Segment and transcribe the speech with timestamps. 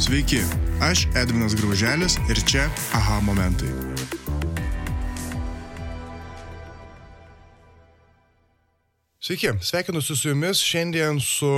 [0.00, 0.38] Sveiki,
[0.80, 2.62] aš Edvinas Grauželis ir čia
[2.96, 3.68] aha momentai.
[9.20, 11.50] Sveiki, sveikinuosi su jumis šiandien su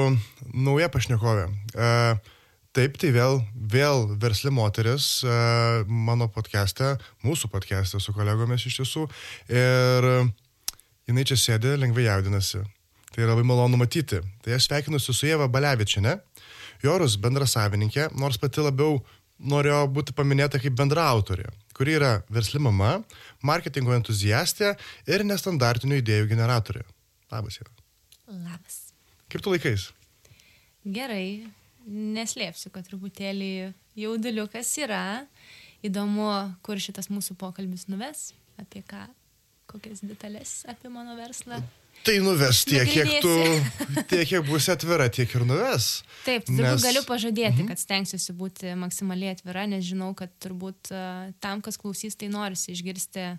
[0.50, 1.46] nauja pašnekovė.
[1.78, 2.18] Uh,
[2.74, 9.06] Taip, tai vėl, vėl versli moteris uh, mano podcast'e, mūsų podcast'e su kolegomis iš tiesų.
[9.52, 10.08] Ir
[11.06, 12.64] jinai čia sėdi, lengvai jaudinasi.
[13.12, 14.22] Tai yra labai malonu matyti.
[14.42, 16.16] Tai aš sveikinuosi su Jėva Balevičinė,
[16.82, 19.00] Jorus bendra savininkė, nors pati labiau
[19.42, 22.96] norėjo būti paminėta kaip bendra autorė, kuri yra versli mama,
[23.42, 24.74] marketingo entuziastė
[25.10, 26.84] ir nestandartinių idėjų generatorė.
[27.32, 27.72] Labas, Jėva.
[28.28, 28.78] Labas.
[29.32, 29.88] Kaip tu laikais?
[30.82, 31.48] Gerai,
[31.86, 35.04] neslėpsiu, kad truputėlį jauduliukas yra.
[35.82, 36.28] Įdomu,
[36.62, 38.28] kur šitas mūsų pokalbis nuves,
[38.60, 39.00] apie ką,
[39.70, 41.58] kokias detalės apie mano verslą.
[42.02, 43.32] Tai nuves tiek, kiek tu,
[44.10, 46.02] tiek, kiek bus atvira, tiek ir nuves.
[46.26, 46.82] Taip, nes...
[46.82, 47.70] galiu pažadėti, mhm.
[47.70, 52.74] kad stengsiuosi būti maksimaliai atvira, nes žinau, kad turbūt uh, tam, kas klausys, tai norisi
[52.74, 53.32] išgirsti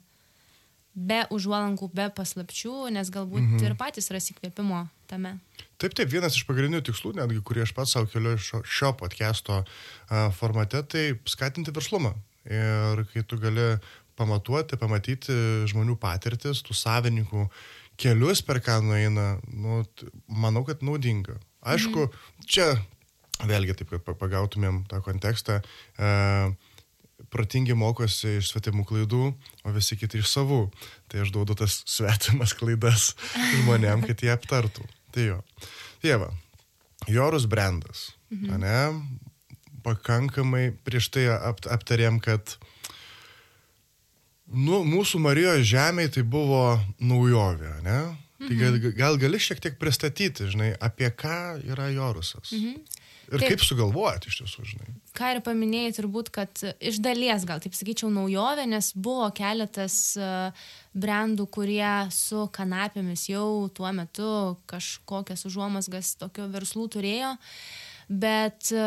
[0.93, 3.63] be užuolankų, be paslapčių, nes galbūt mhm.
[3.65, 5.35] ir patys ras įkvėpimo tame.
[5.81, 9.63] Taip, taip, vienas iš pagrindinių tikslų, netgi kurį aš pats savo keliu šio, šio podcast'o
[9.63, 12.13] uh, formate, tai skatinti verslumą.
[12.47, 13.73] Ir kai tu gali
[14.19, 15.35] pamatuoti, pamatyti
[15.71, 17.47] žmonių patirtis, tų savininkų,
[18.03, 19.81] kelius, per ką nueina, nu,
[20.27, 21.39] manau, kad naudinga.
[21.63, 22.47] Aišku, mhm.
[22.49, 22.67] čia
[23.47, 25.59] vėlgi taip, kad pagautumėm tą kontekstą,
[25.97, 26.11] e,
[27.33, 29.31] protingi mokosi iš svetimų klaidų,
[29.63, 30.65] o visi kiti iš savų.
[31.11, 33.13] Tai aš duodu tas svetimas klaidas
[33.57, 34.85] žmonėm, kad jie aptartų.
[35.13, 35.39] Tai jo.
[36.03, 36.29] Dieva,
[37.07, 38.59] Jorus brandas, mhm.
[38.63, 39.59] ne?
[39.83, 42.55] Pakankamai prieš tai ap, aptarėm, kad
[44.51, 48.01] Nu, mūsų Marijos žemė tai buvo naujovė, ne?
[48.43, 48.95] Tai gal, mhm.
[48.97, 52.51] gal gali šiek tiek pristatyti, žinai, apie ką yra Jorusas.
[52.51, 52.83] Mhm.
[53.33, 54.89] Ir taip, kaip sugalvojat iš tiesų, žinai.
[55.15, 59.95] Ką ir paminėjai, turbūt, kad iš dalies, gal taip sakyčiau, naujovė, nes buvo keletas
[60.91, 64.27] brandų, kurie su kanapėmis jau tuo metu
[64.69, 67.31] kažkokias užuomasgas tokio verslų turėjo.
[67.39, 68.85] Uh, bet, e,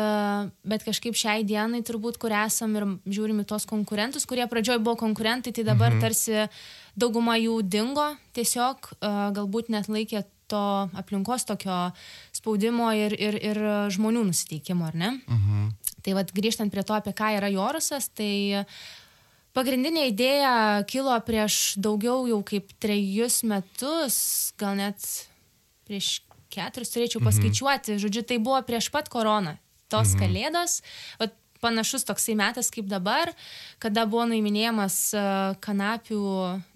[0.67, 5.53] bet kažkaip šiai dienai turbūt, kur esam ir žiūrime tos konkurentus, kurie pradžioj buvo konkurentai,
[5.55, 6.03] tai dabar mhm.
[6.03, 6.47] tarsi
[6.97, 10.63] dauguma jų dingo, tiesiog e, galbūt net laikė to
[10.95, 11.89] aplinkos tokio
[12.35, 13.59] spaudimo ir, ir, ir
[13.91, 15.11] žmonių nusiteikimo, ar ne?
[15.27, 15.67] Mhm.
[16.05, 18.63] Tai vad grįžtant prie to, apie ką yra Jorusas, tai
[19.57, 24.19] pagrindinė idėja kilo prieš daugiau jau kaip trejus metus,
[24.61, 25.03] gal net
[25.87, 26.21] prieš
[26.53, 27.29] keturis turėčiau mhm.
[27.31, 27.95] paskaičiuoti.
[27.95, 28.03] Mhm.
[28.05, 29.57] Žodžiu, tai buvo prieš pat koroną.
[29.91, 30.23] Tos mhm.
[30.23, 30.79] kalėdos.
[31.21, 33.31] Vat, panašus toksai metas kaip dabar,
[33.81, 35.23] kada buvo nuiminėjamas e,
[35.63, 36.21] kanapių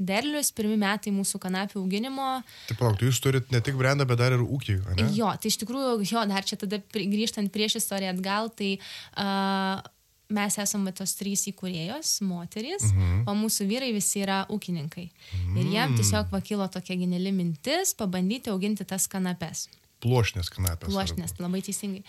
[0.02, 2.30] derlius, pirmi metai mūsų kanapių auginimo.
[2.70, 5.10] Taip, palauk, tai jūs turit ne tik brandą, bet dar ir ūkį, ne?
[5.18, 9.82] Jo, tai iš tikrųjų, jo, dar čia tada grįžtant prieš istoriją atgal, tai uh,
[10.32, 13.22] mes esame tos trys įkūrėjos, moterys, mhm.
[13.28, 15.08] o mūsų vyrai visi yra ūkininkai.
[15.12, 15.60] -huh.
[15.60, 19.68] Ir jiem tiesiog vakilo tokia geniali mintis pabandyti auginti tas kanapes.
[20.02, 20.90] Pluošnės kanapės.
[20.90, 22.04] Pluošnės, labai teisingai.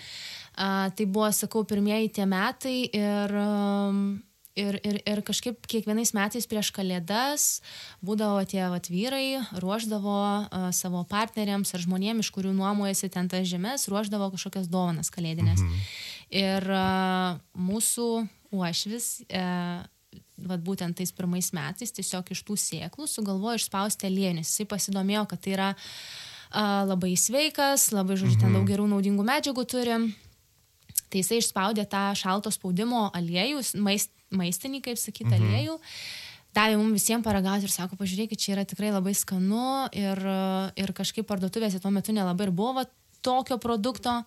[0.53, 3.41] Uh, tai buvo, sakau, pirmieji tie metai ir...
[3.47, 4.23] Um,
[4.53, 7.63] Ir, ir, ir kažkaip kiekvienais metais prieš kalėdas
[8.05, 13.49] būdavo tie vat, vyrai, ruoždavo uh, savo partneriams ar žmonėms, iš kurių nuomojasi ten tas
[13.49, 15.57] žemės, ruoždavo kažkokias dovanas kalėdinės.
[15.57, 15.81] Mhm.
[16.33, 18.07] Ir uh, mūsų
[18.57, 19.83] uošvis, uh,
[20.49, 25.27] vat, būtent tais pirmais metais, tiesiog iš tų sėklų sugalvojo išspausti aliejų, nes jisai pasidomėjo,
[25.29, 28.59] kad tai yra uh, labai sveikas, labai, žodžiu, ten mhm.
[28.59, 30.01] daug gerų naudingų medžiagų turi.
[31.13, 35.49] Tai jisai išspaudė tą šalto spaudimo aliejų, maist, maistinį, kaip sakyti, mhm.
[35.53, 35.79] aliejų.
[36.53, 40.19] Davė mums visiems paragauti ir sako, pažiūrėkit, čia yra tikrai labai skanu ir,
[40.77, 42.85] ir kažkaip parduotuvėse tuo metu nelabai ir buvo
[43.25, 44.19] tokio produkto.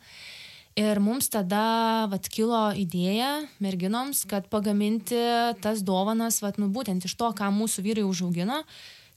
[0.76, 5.16] Ir mums tada vat, kilo idėja merginoms, kad pagaminti
[5.64, 8.60] tas dovanas, vat, nu, būtent iš to, ką mūsų vyrai užaugino,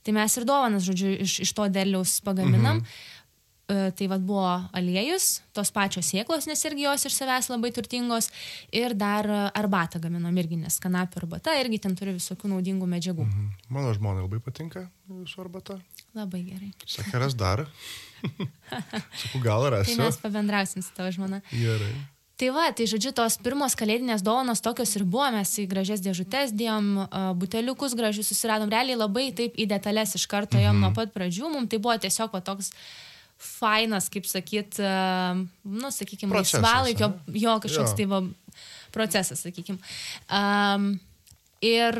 [0.07, 2.79] tai mes ir dovanas, žodžiu, iš, iš to derliaus pagaminam.
[2.79, 3.17] Mhm.
[3.69, 8.31] E, tai vad buvo aliejus, tos pačios sėklos, nes irgi jos iš savęs labai turtingos.
[8.73, 13.27] Ir dar arbatą gaminom irgi, nes kanapė arbata irgi ten turi visokių naudingų medžiagų.
[13.27, 13.49] Mhm.
[13.75, 15.77] Mano žmonai labai patinka jūsų arbata.
[16.17, 16.71] Labai gerai.
[16.89, 17.67] Sakaras dar.
[19.21, 19.99] Sakau, gal rasiu.
[19.99, 21.43] Tai mes pabendrausim su tavo žmona.
[21.53, 21.91] Gerai.
[22.39, 26.55] Tai va, tai žodžiu, tos pirmos kalėdinės dovanos tokios ir buvo, mes į gražias dėžutės
[26.55, 26.87] dėjom,
[27.37, 30.85] buteliukus gražius susiradom, realiai labai taip į detalės iš karto jom mhm.
[30.87, 32.71] nuo pat pradžių, mums tai buvo tiesiog va toks
[33.39, 34.79] fainas, kaip sakyt,
[35.63, 37.97] nu, sakykime, laisvalaikio, jo kažkoks jo.
[37.97, 38.23] tai va,
[38.95, 39.79] procesas, sakykime.
[40.27, 40.91] Um,
[41.63, 41.95] ir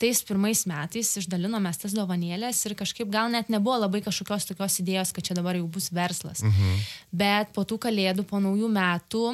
[0.00, 5.12] tais pirmais metais išdalinomės tas dovanėlės ir kažkaip gal net nebuvo labai kažkokios tokios idėjos,
[5.14, 6.42] kad čia dabar jau bus verslas.
[6.44, 6.80] Mhm.
[7.12, 9.24] Bet po tų kalėdų, po naujų metų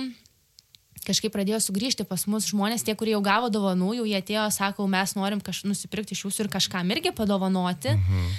[1.06, 4.86] kažkaip pradėjo sugrįžti pas mus žmonės, tie, kurie jau gavo dovanų, jau jie atėjo, sako,
[4.90, 7.96] mes norim kaž, nusipirkti iš jūsų ir kažkam irgi padovanoti.
[7.96, 8.32] Mhm.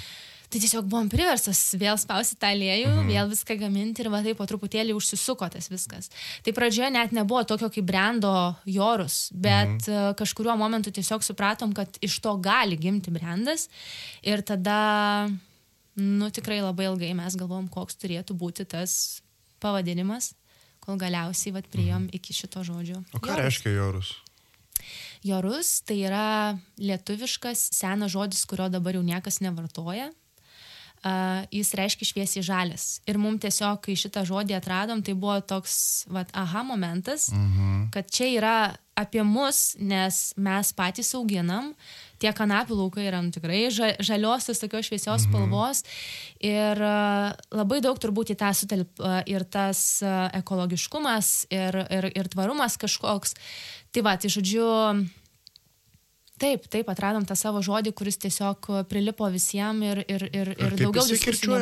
[0.52, 3.08] Tai tiesiog buvom priversas vėl spausti tą aliejų, mhm.
[3.08, 6.10] vėl viską gaminti ir va taip po truputėlį užsisuko tas viskas.
[6.44, 8.32] Tai pradžioje net nebuvo tokio kaip brendo
[8.68, 10.12] jorus, bet mhm.
[10.20, 13.70] kažkuriuo momentu tiesiog supratom, kad iš to gali gimti brandas
[14.20, 15.30] ir tada,
[15.96, 19.22] nu tikrai labai ilgai mes galvom, koks turėtų būti tas
[19.64, 20.34] pavadinimas,
[20.84, 22.16] kol galiausiai vat priėjom mhm.
[22.20, 23.00] iki šito žodžio.
[23.16, 23.46] O ką jorus.
[23.46, 24.16] reiškia jorus?
[25.24, 26.26] Jorus tai yra
[26.82, 30.10] lietuviškas senas žodis, kurio dabar jau niekas nevartoja
[31.02, 32.86] uh, jis reiškia šviesiai žalias.
[33.08, 37.90] Ir mums tiesiog, kai šitą žodį atradom, tai buvo toks, vat, aha momentas, mhm.
[37.94, 38.56] kad čia yra
[38.98, 41.70] apie mus, nes mes patys auginam,
[42.20, 45.30] tie kanapių laukai yra nu, tikrai žaliosios, tokios šviesios mhm.
[45.30, 45.82] spalvos.
[46.44, 52.10] Ir uh, labai daug turbūt į tą sutelp uh, ir tas uh, ekologiškumas, ir, ir,
[52.12, 53.36] ir tvarumas kažkoks.
[53.92, 54.68] Tai va, tai žodžiu,
[56.40, 61.04] Taip, taip, atradom tą savo žodį, kuris tiesiog prilipo visiems ir, ir, ir, ir daugiau
[61.06, 61.58] diskusijų.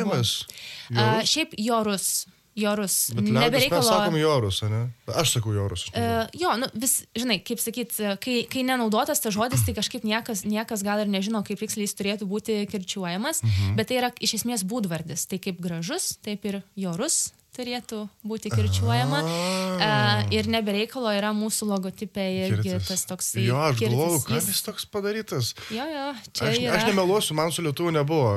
[0.91, 2.27] Uh, šiaip jorus.
[2.55, 2.95] Jorus.
[3.15, 3.79] Nebereikalo.
[3.79, 4.81] Mes sakom jorus, ne?
[5.15, 5.85] Aš sakau jorus.
[5.95, 10.43] Uh, jo, nu, vis, žinai, kaip sakyt, kai, kai nenaudotas tas žodis, tai kažkaip niekas,
[10.43, 13.69] niekas gal ir nežino, kaip tiksliai jis turėtų būti kirčiuojamas, uh mhm.
[13.69, 13.77] -huh.
[13.79, 15.29] bet tai yra iš esmės būdvardis.
[15.31, 19.19] Tai kaip gražus, taip ir jorus, turėtų būti kirčiuojama.
[19.21, 22.87] Uh, ir nebereikalo yra mūsų logotipė irgi Kirtis.
[22.87, 23.31] tas toks.
[23.43, 25.51] Jo, aš galvoju, kas jis toks padarytas.
[25.73, 26.47] Jo, jo, čia.
[26.47, 26.77] Aš, yra...
[26.77, 28.31] aš nemeluosiu, man su lietuviu nebuvo.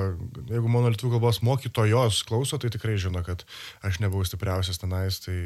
[0.51, 3.47] Jeigu mano lietuvių kalbos mokytojos klauso, tai tikrai žino, kad
[3.87, 5.21] aš nebuvau stipriausias tenais.
[5.25, 5.39] Tai...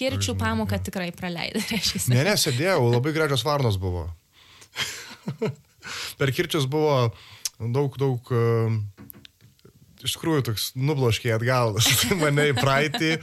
[0.00, 2.06] Kirčių pamoką tikrai praleidai, reiškia.
[2.14, 4.08] Ne, ne, sėdėjau, labai gražios varnos buvo.
[6.18, 7.10] per kirčius buvo
[7.60, 8.32] daug, daug
[10.04, 11.78] iš tikrųjų toks nubloškiai atgal
[12.22, 13.14] mane į praeitį.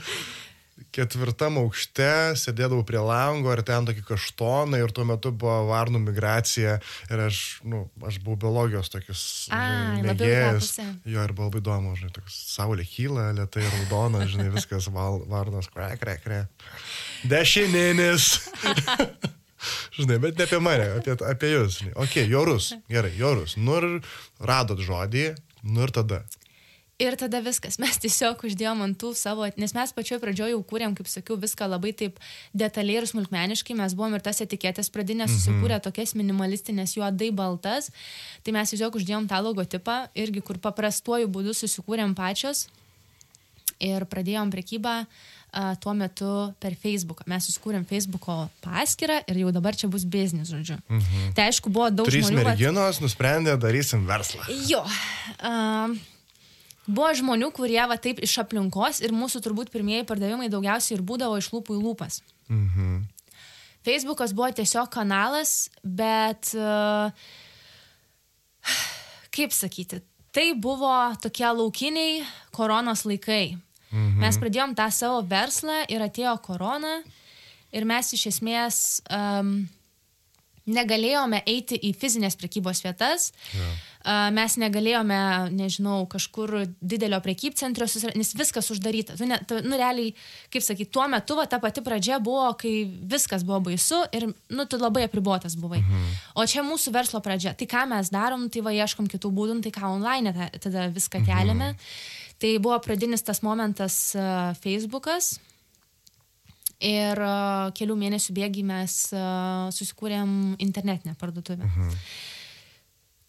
[0.92, 6.74] Ketvirtam aukšte sėdėdavau prie lango ir ten tokį kaštoną ir tuo metu buvo varnų migracija
[6.82, 7.38] ir aš,
[7.68, 10.74] nu, aš buvau biologijos tokius mėgėjas.
[11.08, 15.70] Jo ir buvo labai įdomu, žinai, toks saulė kyla, lietai raudona, žinai, viskas val, varnas,
[15.72, 16.42] kre, kre, kre.
[17.30, 18.28] Dešininis.
[20.00, 21.80] žinai, bet ne apie mane, apie, apie jūs.
[21.80, 21.96] Žinai.
[22.04, 23.56] Ok, jorus, gerai, jorus.
[23.60, 23.88] Nu ir
[24.44, 25.30] radot žodį,
[25.68, 26.24] nu ir tada.
[27.02, 30.94] Ir tada viskas, mes tiesiog uždėjom ant tų savo, nes mes pačioj pradžioje jau kūrėm,
[30.98, 32.20] kaip sakiau, viską labai taip
[32.54, 35.40] detaliai ir smulkmeniškai, mes buvom ir tas etiketės pradinės mhm.
[35.40, 37.90] susikūrę tokias minimalistinės, juodai baltas,
[38.46, 42.68] tai mes tiesiog uždėjom tą logotipą, irgi kur paprastuoju būdu susikūrėm pačios
[43.82, 47.26] ir pradėjom prekybą uh, tuo metu per Facebooką.
[47.30, 50.78] Mes susikūrėm Facebooko paskyrą ir jau dabar čia bus biznis, žodžiu.
[50.86, 51.34] Mhm.
[51.36, 52.46] Tai aišku, buvo daug Trys žmonių.
[52.52, 53.04] Merginos bet...
[53.04, 54.46] nusprendė, darysim verslą.
[54.70, 54.84] Jo.
[55.42, 55.98] Uh,
[56.86, 61.38] Buvo žmonių, kurie va taip iš aplinkos ir mūsų turbūt pirmieji pardavimai daugiausiai ir būdavo
[61.38, 62.22] iš lūpų į lūpas.
[62.50, 63.02] Mhm.
[63.86, 67.10] Facebookas buvo tiesiog kanalas, bet uh,
[69.34, 70.00] kaip sakyti,
[70.34, 70.90] tai buvo
[71.22, 72.24] tokie laukiniai
[72.54, 73.54] koronos laikai.
[73.92, 74.18] Mhm.
[74.22, 76.98] Mes pradėjom tą savo verslą ir atėjo korona
[77.70, 78.76] ir mes iš esmės
[79.06, 79.54] um,
[80.66, 83.30] negalėjome eiti į fizinės prekybos vietas.
[83.54, 83.78] Yeah
[84.34, 85.18] mes negalėjome,
[85.54, 87.86] nežinau, kažkur didelio prekybcentrio,
[88.18, 89.16] nes viskas uždaryta.
[89.18, 90.14] Tu, ne, tu, nu, realiai,
[90.52, 94.66] kaip sakyti, tuo metu va, ta pati pradžia buvo, kai viskas buvo baisu ir, nu,
[94.66, 95.82] tu labai apribotas buvai.
[95.84, 96.10] Mhm.
[96.42, 97.54] O čia mūsų verslo pradžia.
[97.58, 101.72] Tai ką mes darom, tai va, ieškom kitų būdų, tai ką online tada viską keliame.
[101.72, 102.20] Mhm.
[102.42, 105.36] Tai buvo pradinis tas momentas uh, Facebookas.
[106.82, 111.62] Ir uh, kelių mėnesių bėgi mes uh, susikūrėm internetinę parduotuvę.
[111.62, 111.98] Mhm.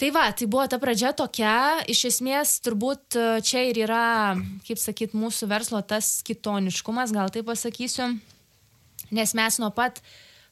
[0.03, 4.33] Tai va, tai buvo ta pradžia tokia, iš esmės turbūt e, čia ir yra,
[4.67, 8.10] kaip sakyt, mūsų verslo tas kitoniškumas, gal taip pasakysiu,
[9.15, 10.01] nes mes nuo pat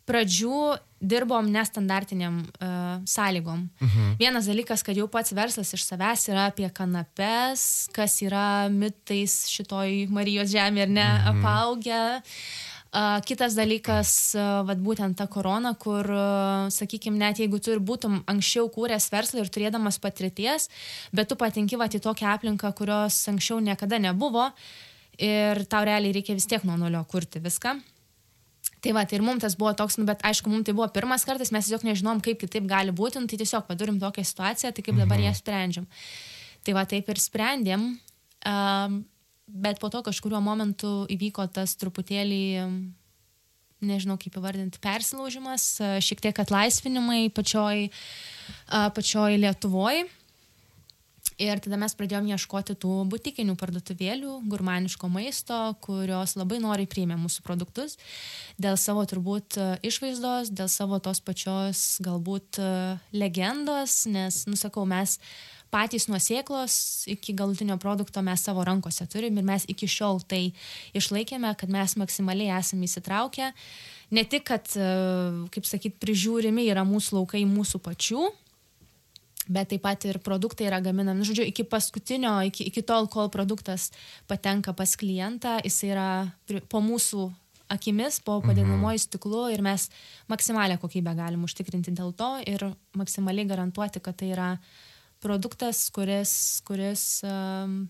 [0.08, 0.62] pradžių
[1.02, 3.68] dirbom nestandartiniam uh, sąlygom.
[3.82, 4.16] Mhm.
[4.22, 10.06] Vienas dalykas, kad jau pats verslas iš savęs yra apie kanapes, kas yra mitais šitoj
[10.14, 11.28] Marijos žemė ir ne mhm.
[13.24, 14.36] Kitas dalykas,
[14.68, 16.08] vat, būtent ta korona, kur,
[16.76, 20.68] sakykime, net jeigu tu ir būtum anksčiau kūręs verslą ir turėdamas patirties,
[21.16, 24.50] bet tu patinki vat, į tokią aplinką, kurios anksčiau niekada nebuvo
[25.22, 27.78] ir tau realiai reikia vis tiek nuo nulio kurti viską.
[28.82, 31.24] Tai va, tai ir mums tas buvo toks, nu, bet aišku, mums tai buvo pirmas
[31.28, 34.86] kartas, mes tiesiog nežinom, kaip kitaip gali būti, nu, tai tiesiog padarim tokią situaciją, tai
[34.86, 35.28] kaip dabar mhm.
[35.30, 35.88] ją sprendžiam.
[36.66, 37.86] Tai va, taip ir sprendėm.
[38.42, 39.04] Um,
[39.52, 42.44] bet po to kažkuriuo momentu įvyko tas truputėlį,
[43.82, 47.90] nežinau kaip įvardinti, persilaužimas, šiek tiek atlaisvinimai pačioj,
[48.70, 50.08] pačioj Lietuvoje.
[51.42, 57.42] Ir tada mes pradėjome ieškoti tų butikinių parduotuvėlių, gurmaniško maisto, kurios labai noriai priėmė mūsų
[57.46, 57.98] produktus
[58.62, 62.62] dėl savo turbūt išvaizdos, dėl savo tos pačios galbūt
[63.16, 65.18] legendos, nes, nusakau, mes
[65.72, 66.76] patys nuo sėklos
[67.12, 70.44] iki galutinio produkto mes savo rankose turim ir mes iki šiol tai
[70.98, 73.52] išlaikėme, kad mes maksimaliai esame įsitraukę.
[74.12, 74.88] Ne tik, kad, e,
[75.54, 78.28] kaip sakyt, prižiūrimi yra mūsų laukai mūsų pačių,
[79.52, 83.32] bet taip pat ir produktai yra gaminami, nu, žodžiu, iki paskutinio, iki, iki tol, kol
[83.34, 83.90] produktas
[84.30, 86.10] patenka pas klientą, jis yra
[86.70, 87.30] po mūsų
[87.72, 88.52] akimis, po mhm.
[88.52, 89.88] padinamoju stiklu ir mes
[90.32, 92.68] maksimalią kokybę galim užtikrinti dėl to ir
[93.00, 94.50] maksimaliai garantuoti, kad tai yra
[95.22, 96.34] produktas, kuris,
[96.68, 97.84] kuris um,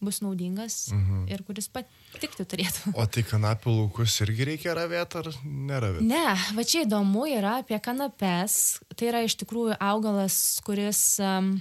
[0.00, 1.24] bus naudingas mhm.
[1.30, 2.94] ir kuris patikti turėtų.
[2.96, 6.06] O tai kanapių laukus irgi reikia ravėti ar neravėti?
[6.08, 6.26] Ne,
[6.56, 8.80] va čia įdomu yra apie kanapes.
[8.96, 11.54] Tai yra iš tikrųjų augalas, kuris um,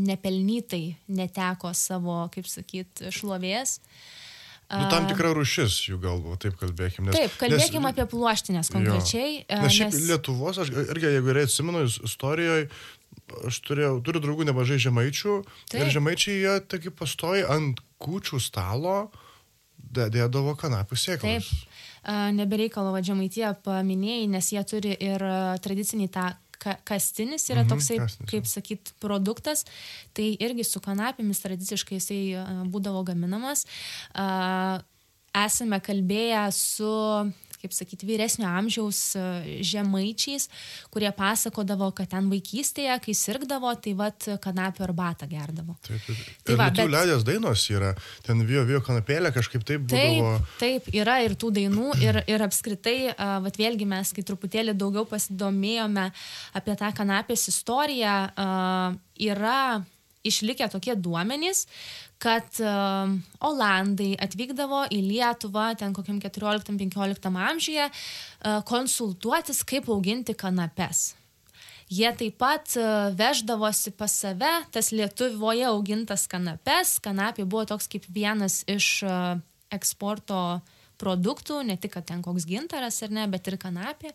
[0.00, 3.78] nepelnytai neteko savo, kaip sakyt, šlovės.
[4.66, 7.12] Nu, tam tikra rušis jų galvo, taip kalbėkime.
[7.12, 9.44] Nes, taip, kalbėkime nes, apie pluoštinės konkrečiai.
[9.44, 9.58] Jo.
[9.62, 10.08] Nes šiaip nes...
[10.08, 12.66] Lietuvos, aš irgi, jeigu gerai atsimenu, istorijoje
[13.46, 15.36] aš turėjau, turiu draugų nemažai žemaičių
[15.72, 15.80] Taip.
[15.80, 18.96] ir žemaičiai jie taigi pastoji ant kūčių stalo
[19.96, 21.48] dėdavo kanapių sėklas.
[21.50, 21.76] Taip,
[22.36, 25.22] nebereikalo vadžiamaitie paminėjai, nes jie turi ir
[25.64, 26.32] tradicinį tą
[26.86, 28.30] kastinis yra mhm, toksai, kastinis.
[28.30, 29.64] kaip sakyt, produktas,
[30.16, 32.20] tai irgi su kanapėmis tradiciškai jisai
[32.72, 33.66] būdavo gaminamas.
[35.36, 36.92] Esame kalbėję su
[37.60, 39.24] kaip sakyti, vyresnio amžiaus e,
[39.66, 40.48] žemaičiais,
[40.94, 45.78] kurie pasakodavo, kad ten vaikystėje, kai sirgdavo, tai vad kanapio arbatą gerdavo.
[45.86, 46.22] Taip, taip.
[46.46, 46.92] Tai va, bet...
[46.92, 47.94] liaudės dainos yra,
[48.26, 50.36] ten vijo, vijo kanapėlę kažkaip taip būdavo.
[50.60, 52.98] Taip, taip, yra ir tų dainų ir, ir apskritai,
[53.44, 56.08] vad vėlgi mes, kai truputėlį daugiau pasidomėjome
[56.56, 58.16] apie tą kanapės istoriją,
[59.26, 59.60] yra
[60.28, 61.66] išlikę tokie duomenys,
[62.22, 63.12] kad uh,
[63.44, 71.14] Olandai atvykdavo į Lietuvą ten kokiam 14-15 amžiuje uh, konsultuotis, kaip auginti kanapes.
[71.92, 76.96] Jie taip pat uh, veždavosi pas save tas Lietuvoje augintas kanapes.
[77.04, 79.36] Kanapė buvo toks kaip vienas iš uh,
[79.70, 80.62] eksporto
[80.96, 84.14] produktų, ne tik, ten koks gintaras ar ne, bet ir kanapė.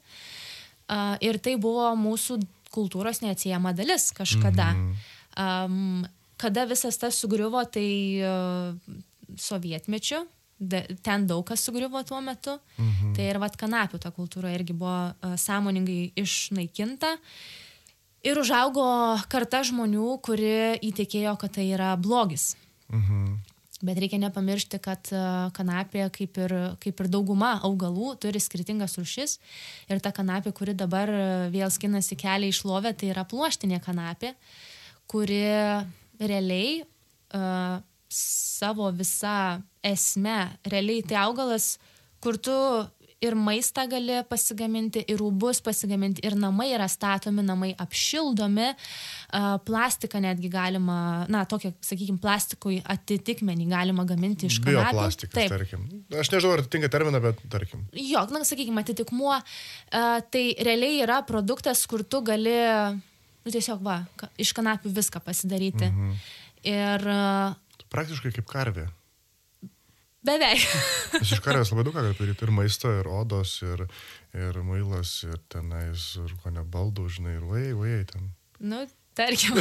[1.24, 2.40] Ir tai buvo mūsų
[2.74, 4.72] kultūros neatsiejama dalis kažkada.
[4.74, 5.21] Mm -hmm.
[5.42, 6.04] Um,
[6.42, 8.78] kada visas tas sugriuvo, tai uh,
[9.38, 10.24] sovietmečiu,
[10.58, 12.58] de, ten daug kas sugriuvo tuo metu.
[12.78, 13.14] Mhm.
[13.18, 17.16] Tai ir vat kanapių ta kultūra irgi buvo uh, sąmoningai išnaikinta.
[18.22, 18.86] Ir užaugo
[19.34, 22.54] karta žmonių, kuri įtikėjo, kad tai yra blogis.
[22.94, 23.40] Mhm.
[23.82, 25.10] Bet reikia nepamiršti, kad
[25.58, 29.40] kanapė, kaip ir, kaip ir dauguma augalų, turi skirtingas rušis.
[29.90, 31.10] Ir ta kanapė, kuri dabar
[31.54, 34.36] vėl skinasi kelią išlovę, tai yra pluoštinė kanapė,
[35.12, 35.44] kuri
[36.22, 36.80] realiai
[37.36, 40.40] uh, savo visą esmę,
[40.72, 41.76] realiai tai augalas,
[42.22, 42.56] kur tu
[43.22, 50.22] ir maistą gali pasigaminti, ir rūbus pasigaminti, ir namai yra statomi, namai apšildomi, uh, plastiką
[50.24, 50.98] netgi galima,
[51.32, 54.88] na, tokia, sakykime, plastikui atitikmenį galima gaminti iš kanapių.
[54.90, 55.54] Bioplastikas, Taip.
[55.54, 55.86] tarkim.
[56.18, 57.86] Aš nežinau, ar atitinka terminą, bet tarkim.
[57.94, 62.58] Jo, na, sakykime, atitikmuo, uh, tai realiai yra produktas, kur tu gali
[63.42, 64.02] nu, tiesiog va,
[64.42, 65.90] iš kanapių viską pasidaryti.
[65.92, 66.18] Mhm.
[66.72, 67.08] Ir...
[67.92, 68.88] Praktiškai kaip karvė.
[70.26, 70.62] Beveik.
[71.22, 72.46] Aš iš karvės labai daug ką galiu daryti.
[72.46, 73.88] Ir maisto, ir odos, ir,
[74.38, 78.28] ir mailas, ir tenais, ir ko ne baldų, žinai, ir vajai, vajai ten.
[78.62, 78.84] Nu,
[79.18, 79.58] tarkim.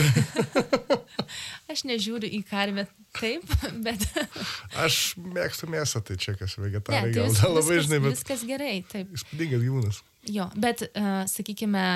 [1.73, 2.85] aš nežiūriu į karvę
[3.17, 3.49] taip,
[3.87, 4.05] bet...
[4.85, 8.19] aš mėgstu mėsą, tai čia kas vegetarai ne, tai vis, gal labai, viskas, žinai, bet...
[8.19, 9.17] Viskas gerai, taip.
[9.17, 10.05] Įspūdingas gyvūnas.
[10.29, 11.87] Jo, bet, uh, sakykime,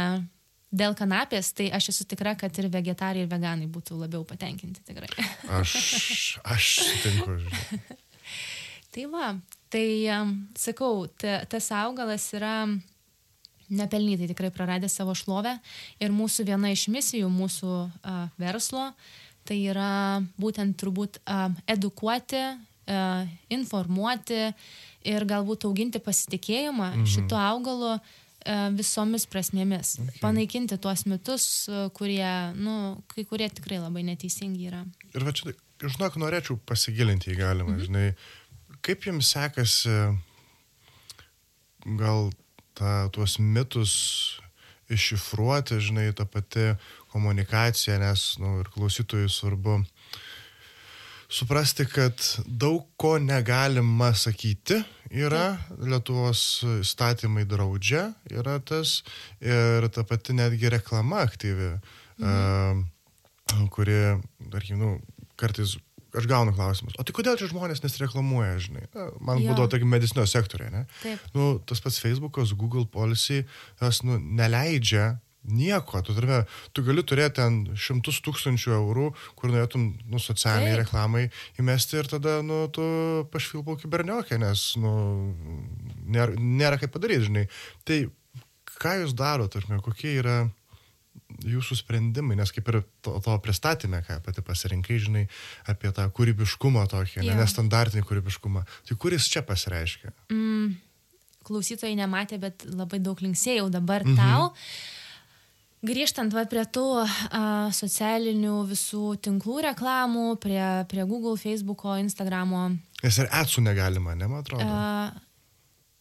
[0.75, 5.11] dėl kanapės, tai aš esu tikra, kad ir vegetarai, ir veganai būtų labiau patenkinti tikrai.
[5.61, 7.37] Aš, aš sutinku.
[8.95, 9.35] tai va,
[9.73, 9.87] tai
[10.59, 12.57] sakau, ta, tas augalas yra
[13.69, 15.55] nepelnytai tikrai praradęs savo šlovę
[16.03, 18.91] ir mūsų viena iš misijų mūsų uh, verslo
[19.49, 24.41] tai yra būtent turbūt uh, edukuoti, uh, informuoti
[25.05, 27.09] ir galbūt auginti pasitikėjimą mhm.
[27.09, 28.13] šito augalu uh,
[28.77, 29.95] visomis prasmėmis.
[30.03, 30.21] Okay.
[30.21, 34.85] Panaikinti tuos mitus, e, kurie, nu, kai kurie tikrai labai neteisingi yra.
[35.15, 37.85] Ir va čia, žinok, norėčiau pasigilinti į galimą, mm -hmm.
[37.89, 39.97] žinai, kaip jums sekasi
[42.01, 42.33] gal
[42.75, 43.95] ta, tuos mitus
[44.93, 46.75] iššifruoti, žinai, ta pati
[47.13, 49.85] komunikacija, nes, nu, ir klausytojui svarbu
[51.35, 54.81] suprasti, kad daug ko negalima sakyti
[55.15, 59.01] yra, Lietuvos įstatymai draudžia, yra tas,
[59.43, 61.75] ir ta pati netgi reklama aktyvi.
[62.19, 62.85] Mhm.
[63.75, 63.97] kuri,
[64.51, 64.95] tarkim, nu,
[65.39, 65.75] kartais
[66.15, 68.85] aš gaunu klausimus, o tai kodėl čia žmonės nesireklamuoja, žinai?
[68.95, 69.51] Na, man Jo.
[69.51, 70.85] būdavo, tarkim, medicinio sektorė, ne?
[71.03, 71.23] Taip.
[71.35, 73.43] Nu, tas pats Facebookas, Google policy,
[73.83, 76.01] tas, nu, neleidžia nieko.
[76.03, 79.07] Tu, turime, tu gali turėti ten šimtus tūkstančių eurų,
[79.39, 80.83] kur norėtum, nu, socialiniai Taip.
[80.85, 81.25] reklamai
[81.61, 82.85] įmesti ir tada, nu, tu
[83.33, 84.93] pašvilpau kiberniokę, nes, nu,
[86.09, 87.47] nėra, nėra kaip padaryti, žinai.
[87.85, 88.01] Tai
[88.81, 90.39] ką jūs darote, tarkim, kokie yra
[91.45, 95.25] jūsų sprendimai, nes kaip ir to, to pristatymė, ką pati pasirinkai, žinai,
[95.71, 97.39] apie tą kūrybiškumą tokį, yeah.
[97.39, 98.65] nestandartinį kūrybiškumą.
[98.89, 100.13] Tai kuris čia pasireiškia?
[100.35, 100.75] Mm,
[101.47, 104.15] klausytojai nematė, bet labai daug linksėjau dabar Mhm.
[104.15, 104.21] mhm.
[104.21, 104.53] tau.
[105.85, 107.07] Grįžtant va, prie tų a,
[107.75, 112.71] socialinių visų tinklų reklamų, prie, prie Google, Facebooko, Instagramo.
[113.03, 114.65] Nes ir atsų negalima, ne, man atrodo.
[114.65, 115.11] A,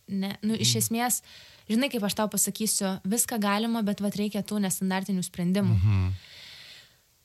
[0.08, 1.20] ne, nu, iš esmės,
[1.68, 5.80] žinai, kaip aš tau pasakysiu, viską galima, bet va, reikia tų nestandartinių sprendimų.
[5.80, 6.14] Mhm.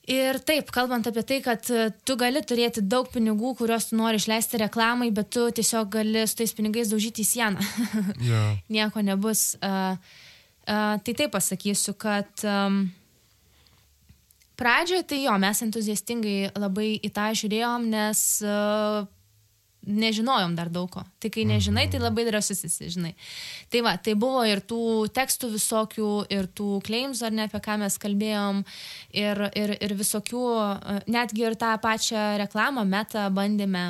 [0.09, 4.57] Ir taip, kalbant apie tai, kad tu gali turėti daug pinigų, kuriuos tu nori išleisti
[4.57, 7.67] reklamai, bet tu tiesiog gali su tais pinigais daužyti į sieną.
[8.25, 8.41] Jo.
[8.73, 9.51] Nieko nebus.
[9.61, 10.25] Uh,
[10.65, 12.81] tai taip pasakysiu, kad um,
[14.59, 19.07] pradžioje tai jo, mes entuziastingai labai į tą žiūrėjom, nes uh,
[19.87, 21.03] nežinojom dar daug ko.
[21.19, 23.13] Tai kai nežinai, tai labai drąsus esi, žinai.
[23.71, 27.79] Tai va, tai buvo ir tų tekstų visokių, ir tų claims, ar ne, apie ką
[27.81, 28.63] mes kalbėjom,
[29.15, 30.43] ir, ir, ir visokių,
[31.09, 33.85] netgi ir tą pačią reklamą metą bandėme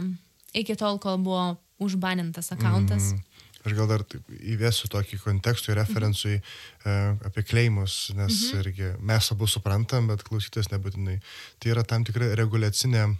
[0.53, 3.13] iki tol, kol buvo užbanintas akantas.
[3.13, 3.25] Mm.
[3.65, 6.93] Aš gal dar taip įvesiu tokį kontekstui, referencui e,
[7.27, 8.59] apie kleimus, nes Mhm.
[8.61, 11.19] irgi mes abu suprantam, bet klausytis nebūtinai.
[11.59, 13.17] Tai yra tam tikra reguliacinė,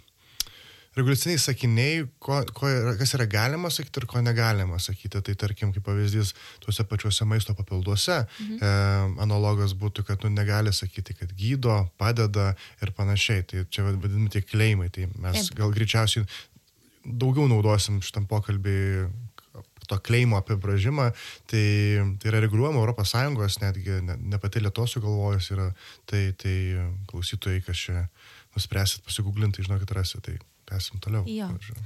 [0.96, 2.66] reguliaciniai sakiniai, ko, ko,
[2.98, 5.20] kas yra galima sakyti ir ko negalima sakyti.
[5.22, 6.32] Tai tarkim, kaip pavyzdys,
[6.64, 8.58] tuose pačiuose maisto papilduose Mhm.
[8.58, 13.46] e, analogas būtų, kad nu, negali sakyti, kad gydo, padeda ir panašiai.
[13.46, 14.90] Tai čia vadinami tie kleimai.
[14.90, 16.24] Tai mes gal greičiausiai
[17.06, 19.10] daugiau naudosim šitam pokalbį
[19.90, 21.10] to kleimo apibražimą,
[21.50, 21.64] tai,
[22.22, 25.70] tai yra reguliuojama Europos Sąjungos, netgi ne, ne pati Lietuvos sugalvojus yra,
[26.10, 26.54] tai, tai
[27.10, 28.06] klausytojai, kas čia
[28.54, 30.38] nuspręsit pasigūglinti, žinokit, rasit, tai
[30.70, 31.26] tęsim toliau.
[31.28, 31.50] Jo.
[31.56, 31.78] Žodžiu.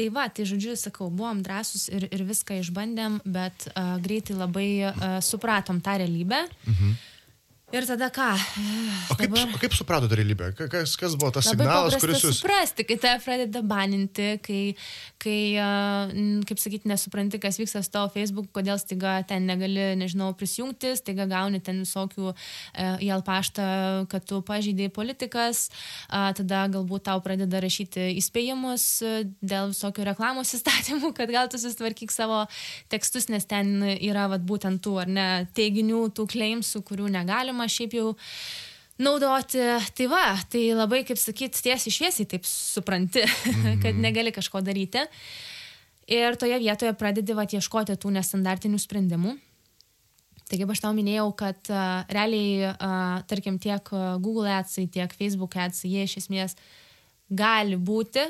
[0.00, 4.68] Tai va, tai žodžiu, sakau, buvom drąsus ir, ir viską išbandėm, bet uh, greitai labai
[4.86, 6.44] uh, supratom tą realybę.
[6.70, 6.94] Mhm.
[7.70, 8.28] Ir tada ką?
[9.12, 10.48] O kaip, o kaip supratote realybę?
[10.58, 12.40] Ka- Kas, kas buvo tas Labai signalas, kuris jūs...
[12.40, 14.74] suprasti, kai tave pradeda baninti, kai,
[15.22, 15.36] kai
[16.48, 21.28] kaip sakyti, nesupranti, kas vyksta su tavo Facebook, kodėl staiga ten negali, nežinau, prisijungti, staiga
[21.30, 22.34] gauni ten visokių uh,
[22.98, 23.68] į alpaštą,
[24.10, 25.62] kad tu pažydėjai politikas,
[26.10, 32.10] tada galbūt tau pradeda rašyti įspėjimus uh, dėl visokių reklamos įstatymų, kad gal tu susitvarkyk
[32.14, 32.42] savo
[32.90, 37.96] tekstus, nes ten yra vat, būtent tų ar ne teiginių, tų claimsų, kurių negalima šiaip
[37.98, 38.14] jau
[39.00, 39.60] naudoti.
[39.96, 43.78] Tai va, tai labai, kaip sakyt, tiesiai šviesiai taip supranti, mhm.
[43.84, 45.04] kad negali kažko daryti.
[46.10, 49.36] Ir toje vietoje pradedi va ieškoti tų nestandartinių sprendimų.
[50.50, 53.86] Tai kaip aš tau minėjau, kad uh, realiai, uh, tarkim, tiek
[54.18, 56.56] Google adsai, tiek Facebook adsai, jie iš esmės
[57.30, 58.24] gali būti,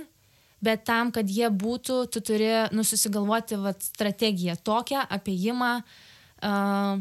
[0.60, 5.72] bet tam, kad jie būtų, tu turi nususigalvoti vat, strategiją tokią, apėjimą.
[6.44, 7.00] Uh,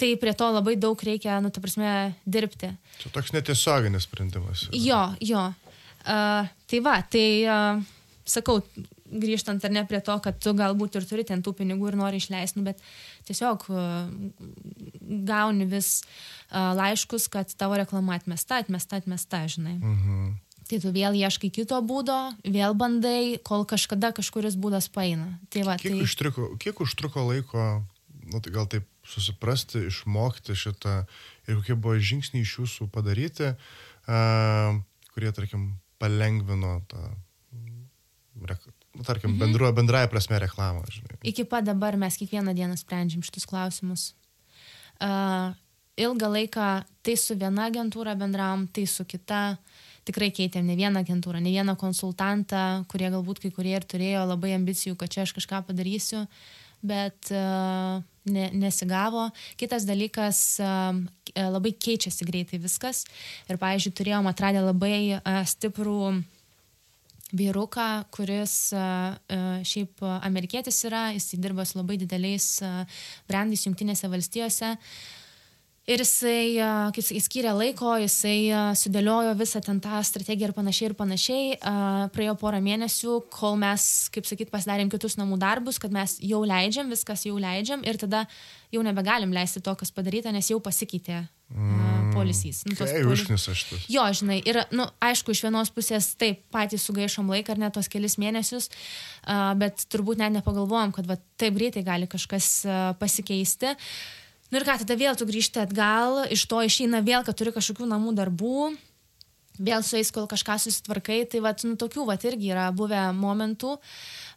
[0.00, 1.90] tai prie to labai daug reikia, nu, ta prasme,
[2.24, 2.72] dirbti.
[3.02, 4.64] Čia toks netiesioginis sprendimas.
[4.68, 4.80] yra.
[4.80, 5.44] Jo, jo.
[6.00, 7.82] Uh, tai va, tai uh,
[8.24, 8.62] sakau,
[9.10, 12.20] grįžtant ar ne prie to, kad tu galbūt ir turi ten tų pinigų ir nori
[12.22, 12.80] išleisti, nu, bet
[13.28, 14.06] tiesiog uh,
[15.28, 19.76] gauni vis uh, laiškus, kad tavo reklama atmesta, atmesta, atmesta, žinai.
[19.80, 20.38] Mhm.
[20.70, 25.32] Tai tu vėl ieškai kito būdo, vėl bandai, kol kažkada kažkuris būdas paina.
[25.50, 26.04] Tai va, Kiek, tai...
[26.06, 27.64] užtruko, kiek užtruko laiko,
[28.30, 31.02] nu, tai gal taip susiprasti, išmokti šitą
[31.48, 34.78] ir kokie buvo žingsniai iš jūsų padaryti, uh,
[35.14, 37.00] kurie, tarkim, palengvino tą,
[38.48, 38.62] rek,
[38.94, 39.40] nu, tarkim, mhm.
[39.42, 40.84] bendru, bendrąją prasme reklamą.
[40.88, 41.20] Žinai.
[41.32, 44.14] Iki pat dabar mes kiekvieną dieną sprendžiam šitus klausimus.
[45.00, 45.52] Uh,
[46.00, 46.66] ilgą laiką
[47.04, 49.58] tai su viena agentūra bendram, tai su kita.
[50.08, 54.54] Tikrai keitėm ne vieną agentūrą, ne vieną konsultantą, kurie galbūt kai kurie ir turėjo labai
[54.56, 56.22] ambicijų, kad čia aš kažką padarysiu,
[56.80, 58.00] bet uh,
[58.32, 59.28] ne, nesigavo.
[59.60, 60.98] Kitas dalykas, uh,
[61.36, 63.04] labai keičiasi greitai viskas.
[63.48, 66.00] Ir, pavyzdžiui, turėjom atradę labai uh, stiprų
[67.36, 69.14] vyruką, kuris uh,
[69.66, 72.56] šiaip amerikietis yra, jis dirba su labai dideliais
[73.30, 74.74] brandais Junktinėse valstijose.
[75.90, 80.54] Ir jisai, uh, kaip sakė, skyrė laiko, jisai uh, sudėliojo visą ten tą strategiją ir
[80.54, 81.48] panašiai ir panašiai.
[81.56, 86.44] Uh, praėjo porą mėnesių, kol mes, kaip sakyt, pasidarėm kitus namų darbus, kad mes jau
[86.46, 88.22] leidžiam, viskas jau leidžiam ir tada
[88.70, 92.62] jau nebegalim leisti to, kas padaryta, nes jau pasikeitė uh, polisys.
[92.68, 93.88] Nu, tos Kai polis- užknisa šitas.
[93.90, 97.74] Jo, žinai, ir, na, nu, aišku, iš vienos pusės taip, patys sugaišom laiką ar net
[97.74, 102.80] tos kelis mėnesius, uh, bet turbūt net nepagalvojom, kad va, taip greitai gali kažkas uh,
[103.02, 103.74] pasikeisti.
[104.50, 107.86] Nu ir ką, tada vėl tu grįžti atgal, iš to išeina vėl, kad turi kažkokių
[107.86, 108.72] namų darbų,
[109.60, 113.76] vėl su jais, kol kažką susitvarkai, tai va, nu, tokių va, irgi yra buvę momentų.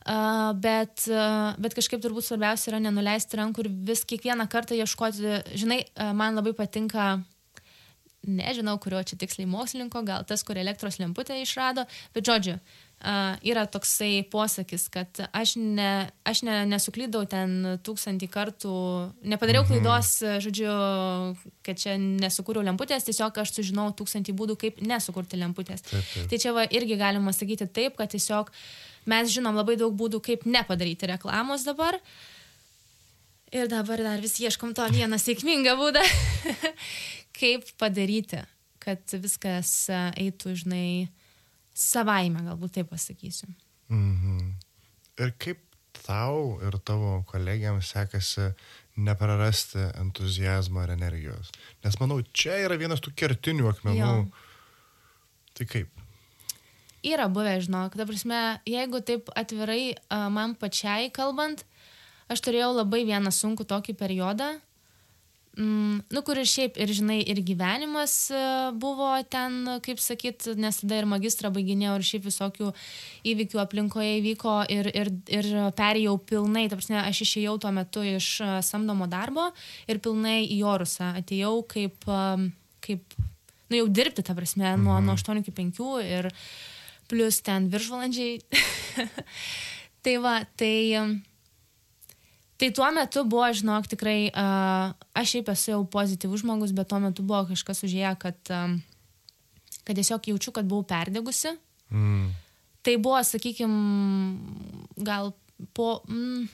[0.03, 5.37] Uh, bet, uh, bet kažkaip turbūt svarbiausia yra nenuleisti rankų ir vis kiekvieną kartą ieškoti,
[5.55, 7.21] žinai, uh, man labai patinka
[8.27, 13.65] nežinau, kurio čia tiksliai mokslininko, gal tas, kur elektros lemputę išrado, bet žodžiu, uh, yra
[13.67, 18.75] toksai posakis, kad aš, ne, aš ne, nesuklydau ten tūkstantį kartų,
[19.27, 20.71] nepadariau klaidos, žodžiu,
[21.67, 25.83] kad čia nesukūriau lemputės, tiesiog aš sužinau tūkstantį būdų, kaip nesukurti lemputės.
[25.89, 26.29] Taip, taip.
[26.31, 28.53] Tai čia va irgi galima sakyti taip, kad tiesiog
[29.11, 31.99] mes žinom labai daug būdų, kaip nepadaryti reklamos dabar.
[33.53, 36.01] Ir dabar dar vis ieškom to vieną sėkmingą būdą,
[37.39, 38.39] kaip padaryti,
[38.81, 40.87] kad viskas eitų, žinai,
[41.73, 43.49] savaime, galbūt taip pasakysiu.
[43.91, 44.53] Mhm.
[45.21, 45.61] Ir kaip
[46.03, 48.51] tau ir tavo kolegiams sekasi
[48.97, 51.51] neprarasti entuzijazmo ir energijos?
[51.85, 53.99] Nes manau, čia yra vienas tų kertinių akmenų.
[53.99, 54.25] Jo.
[55.53, 56.03] Tai kaip?
[57.03, 59.95] Yra buvę, žinok, ta prasme, jeigu taip atvirai
[60.31, 61.65] man pačiai kalbant,
[62.31, 64.53] aš turėjau labai vieną sunkų tokį periodą,
[65.57, 68.43] mm, nu, kur ir šiaip, ir žinai, ir gyvenimas e,
[68.79, 72.71] buvo ten, kaip sakyt, nes tada ir magistrą baiginėjau, ir šiaip visokių
[73.33, 78.29] įvykių aplinkoje įvyko, ir, ir, ir perėjau pilnai, ta prasme, aš išėjau tuo metu iš
[78.43, 79.49] e, samdomo darbo
[79.87, 82.49] ir pilnai į Orusą atėjau kaip, e,
[82.85, 86.31] kaip nu, jau dirbti, ta prasme, nuo, nuo 8 iki 5 ir
[87.11, 88.41] plus ten viršvalandžiai.
[90.03, 90.73] tai va, tai...
[92.63, 97.01] Tai tuo metu buvo, žinok, tikrai, uh, aš šiaip esu jau pozityvus žmogus, bet tuo
[97.03, 98.77] metu buvo kažkas užėję, kad, um,
[99.83, 101.51] kad tiesiog jaučiu, kad buvau perdegusi.
[101.91, 102.29] Mm.
[102.87, 103.81] Tai buvo, sakykime,
[104.95, 105.33] gal
[105.75, 106.47] po mm,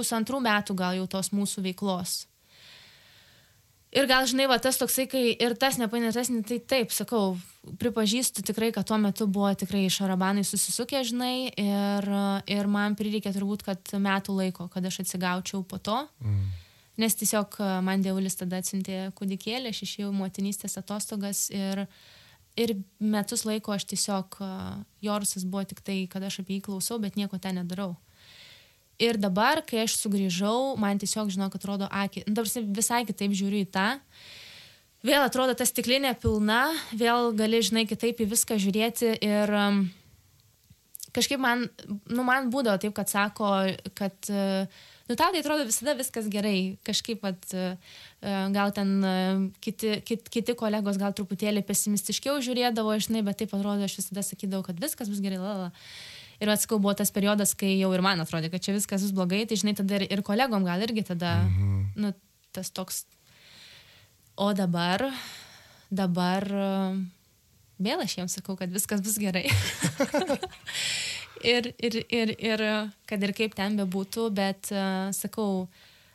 [0.00, 2.22] pusantrų metų gal jau tos mūsų veiklos.
[3.90, 7.34] Ir gal, žinai, va tas toksai, kai ir tas nepainėtas, tai taip, sakau,
[7.82, 12.06] pripažįstu tikrai, kad tuo metu buvo tikrai šarabanai susisukę, žinai, ir,
[12.54, 16.04] ir man prireikė turbūt, kad metų laiko, kad aš atsigaučiau po to.
[16.22, 16.44] Mm.
[17.02, 21.82] Nes tiesiog a, man dievulis tada atsintė kūdikėlį, aš išėjau motinystės atostogas ir,
[22.60, 24.52] ir metus laiko aš tiesiog, a,
[25.02, 27.96] Jorusas buvo tik tai, kad aš apie jį klausau, bet nieko ten nedarau.
[29.00, 33.64] Ir dabar, kai aš sugrįžau, man tiesiog, žinok, atrodo, akį, nu, dabar visai kitaip žiūriu
[33.64, 33.86] į tą.
[35.00, 39.80] Vėl atrodo ta stiklinė pilna, vėl gali, žinai, kitaip į viską žiūrėti ir um,
[41.16, 41.64] kažkaip man,
[42.12, 43.48] nu, man būdavo taip, kad sako,
[43.96, 44.68] kad, uh,
[45.08, 48.04] nu, tau tai atrodo visada viskas gerai, kažkaip, at, uh,
[48.52, 53.88] gal ten uh, kiti, kit, kiti kolegos gal truputėlį pesimistiškiau žiūrėdavo, žinai, bet taip atrodo,
[53.88, 55.72] aš visada sakydavau, kad viskas bus gerai, lala.
[56.40, 59.42] Ir atskau buvo tas periodas, kai jau ir man atrodė, kad čia viskas bus blogai,
[59.46, 61.82] tai žinai, tada ir, ir kolegom gal irgi tada, Mhm.
[62.00, 62.12] nu,
[62.52, 63.04] tas toks.
[64.40, 65.04] O dabar,
[65.92, 66.46] dabar
[67.80, 69.44] vėl aš jiems sakau, kad viskas bus gerai.
[71.54, 72.60] ir, ir, ir, ir
[73.08, 75.68] kad ir kaip ten bebūtų, bet uh, sakau,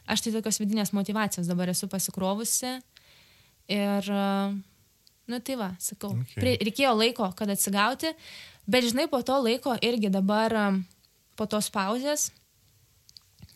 [0.10, 2.78] aš tai tokios vidinės motivacijos dabar esu pasikrovusi.
[3.70, 4.54] Ir, uh,
[5.28, 6.58] nu tai va, sakau, Okay.
[6.62, 8.12] reikėjo laiko, kad atsigauti,
[8.68, 10.82] bet žinai, po to laiko irgi dabar, um,
[11.36, 12.32] po tos pauzės,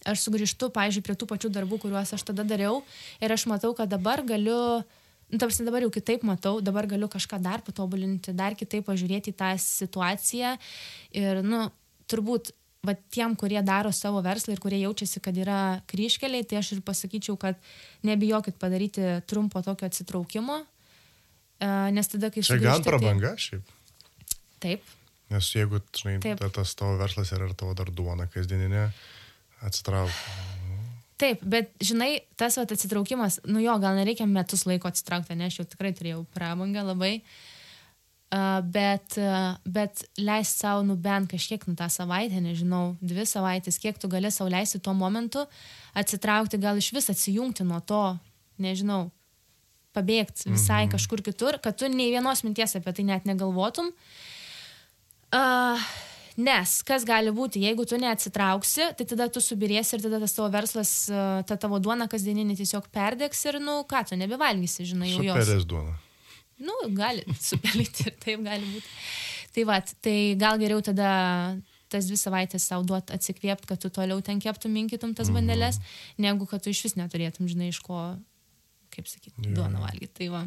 [0.07, 2.81] aš sugrįžtu, pavyzdžiui, prie tų pačių darbų, kuriuos aš tada dariau
[3.21, 4.83] ir aš matau, kad dabar galiu,
[5.29, 9.37] nu, tarsi dabar jau kitaip matau, dabar galiu kažką dar patobulinti, dar kitaip pažiūrėti į
[9.39, 10.55] tą situaciją.
[11.19, 11.67] Ir, nu,
[12.09, 12.53] turbūt,
[12.85, 16.83] va tiem, kurie daro savo verslą ir kurie jaučiasi, kad yra kryškeliai, tai aš ir
[16.85, 17.59] pasakyčiau, kad
[18.07, 20.61] nebijokit padaryti trumpo tokio atsitraukimo,
[21.65, 23.75] nes tada, kai Čia gan sugrįžti, prabanga šiaip.
[24.59, 24.95] Tai, taip,
[25.29, 26.39] Nes jeigu, žinai, Taip.
[26.41, 28.87] ta- tas tavo verslas yra ir tavo dar duona kasdieninė,
[29.61, 30.09] atsitrauk.
[31.21, 35.59] Taip, bet žinai, tas vat, atsitraukimas, nu jo, gal nereikia metus laiko atsitraukti, nes aš
[35.59, 37.21] jau tikrai turėjau prabangą labai.
[38.29, 43.79] Uh, bet, uh, bet leist savo, nu bent kažkiek, nu tą savaitę, nežinau, dvi savaitės,
[43.81, 45.47] kiek tu gali savo leisti tuo momentu,
[45.97, 48.03] atsitraukti, gal iš vis atsijungti nuo to,
[48.61, 49.09] nežinau,
[49.95, 50.93] pabėgti visai mhm.
[50.95, 53.91] kažkur kitur, kad tu nei vienos minties apie tai net negalvotum.
[55.29, 55.89] Uh,
[56.39, 60.49] nes kas gali būti, jeigu tu neatsitrauksi, tai tada tu subirėsi ir tada tas tavo
[60.53, 60.93] verslas,
[61.49, 65.41] ta tavo duona kasdieninė tiesiog perdegs ir, nu, ką, tu nebevalgysi, žinai, jau jos.
[65.41, 65.97] Superės duona.
[66.59, 68.95] Nu, gali supelyti ir taip gali būti.
[69.55, 71.11] Tai va, tai gal geriau tada
[71.89, 75.79] tas dvi savaitės savo duot atsikvėpti, kad tu toliau ten keptum, minkytum tas bandelės,
[76.21, 78.11] negu kad tu iš vis neturėtum, žinai, iš ko,
[78.99, 80.11] kaip sakyti, duoną valgyti.
[80.19, 80.43] Tai va.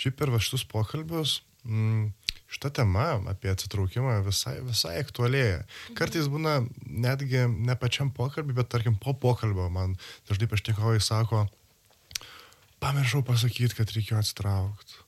[0.00, 2.08] šiaip per va šitus pokalbius, mm,
[2.50, 5.62] šita tema apie atsitraukimą visai, visai aktualėja.
[5.98, 9.94] Kartais būna netgi ne pačiam pokalbį, bet tarkim po pokalbio man
[10.30, 11.44] dažnai pašnekovai sako,
[12.82, 14.98] pamiršau pasakyti, kad reikėjo atsitraukti.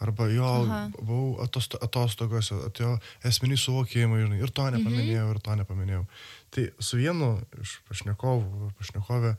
[0.00, 0.86] Arba jo, Aha.
[0.96, 2.94] buvau atosto, atostogose, atėjo
[3.28, 4.78] esminiai suvokimai, žinai, ir to mhm.
[4.78, 5.34] nepaminėjau, mhm.
[5.34, 6.04] ir to nepaminėjau.
[6.56, 9.34] Tai su vienu iš pašnekovų, pašnekovė,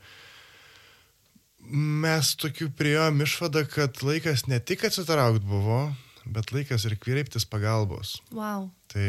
[1.70, 5.84] mes tokiu prieėjom išvadą, kad laikas ne tik atsitraukti buvo,
[6.24, 8.16] bet laikas ir kreiptis pagalbos.
[8.34, 8.68] Wow.
[8.92, 9.08] Tai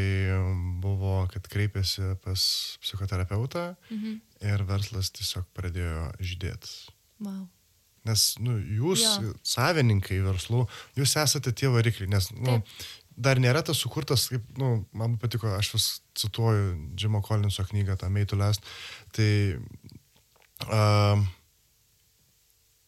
[0.84, 2.46] buvo, kad kreipėsi pas
[2.84, 4.18] psichoterapeutą mhm.
[4.50, 6.74] ir verslas tiesiog pradėjo žydėti.
[7.24, 7.46] Wow.
[8.08, 9.32] Nes nu, jūs, jo.
[9.48, 10.66] savininkai verslų,
[11.00, 12.88] jūs esate tie varikliai, nes nu, Taip.
[13.16, 15.86] dar nėra tas sukurtas, kaip, nu, man patiko, aš vis
[16.20, 18.68] cituoju Džimo Collinso knygą, tą Meitų Lest,
[19.16, 19.30] tai
[20.68, 21.24] uh,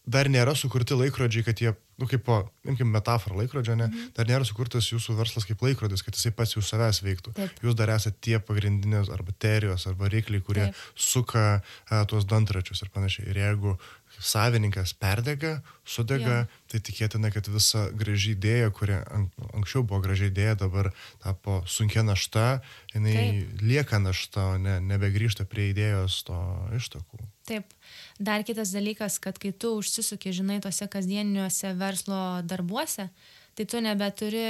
[0.06, 4.12] dar nėra sukurti laikrodžiai, kad jie nu, kaip, po, imkim metaforą laikrodžio, ne, mhm.
[4.18, 7.36] dar nėra sukurtas jūsų verslas kaip laikrodis, kad jisai pats jūs savęs veiktų.
[7.38, 7.62] Taip.
[7.64, 10.82] Jūs dar esate tie pagrindinės ar baterijos, ar varikliai, kurie Taip.
[10.96, 13.30] suka a, tuos dantračius ir panašiai.
[13.32, 13.78] Ir jeigu
[14.20, 16.62] savininkas perdega, sudega, ja.
[16.72, 20.92] tai tikėtina, kad visa graži idėja, kuri an, anksčiau buvo graži idėja, dabar
[21.24, 22.62] tapo sunkia našta,
[22.94, 23.64] jinai Taip.
[23.64, 26.38] lieka našta, o ne, nebegrįžta prie idėjos to
[26.78, 27.22] ištakų.
[27.50, 27.74] Taip.
[28.18, 33.10] Dar kitas dalykas, kad kai tu užsisuki, žinai, tose kasdieniniuose verslo darbuose,
[33.56, 34.48] tai tu nebeturi,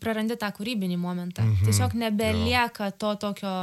[0.00, 1.44] prarandi tą kūrybinį momentą.
[1.44, 1.66] Mhm.
[1.66, 3.56] Tiesiog nebelieka to tokio,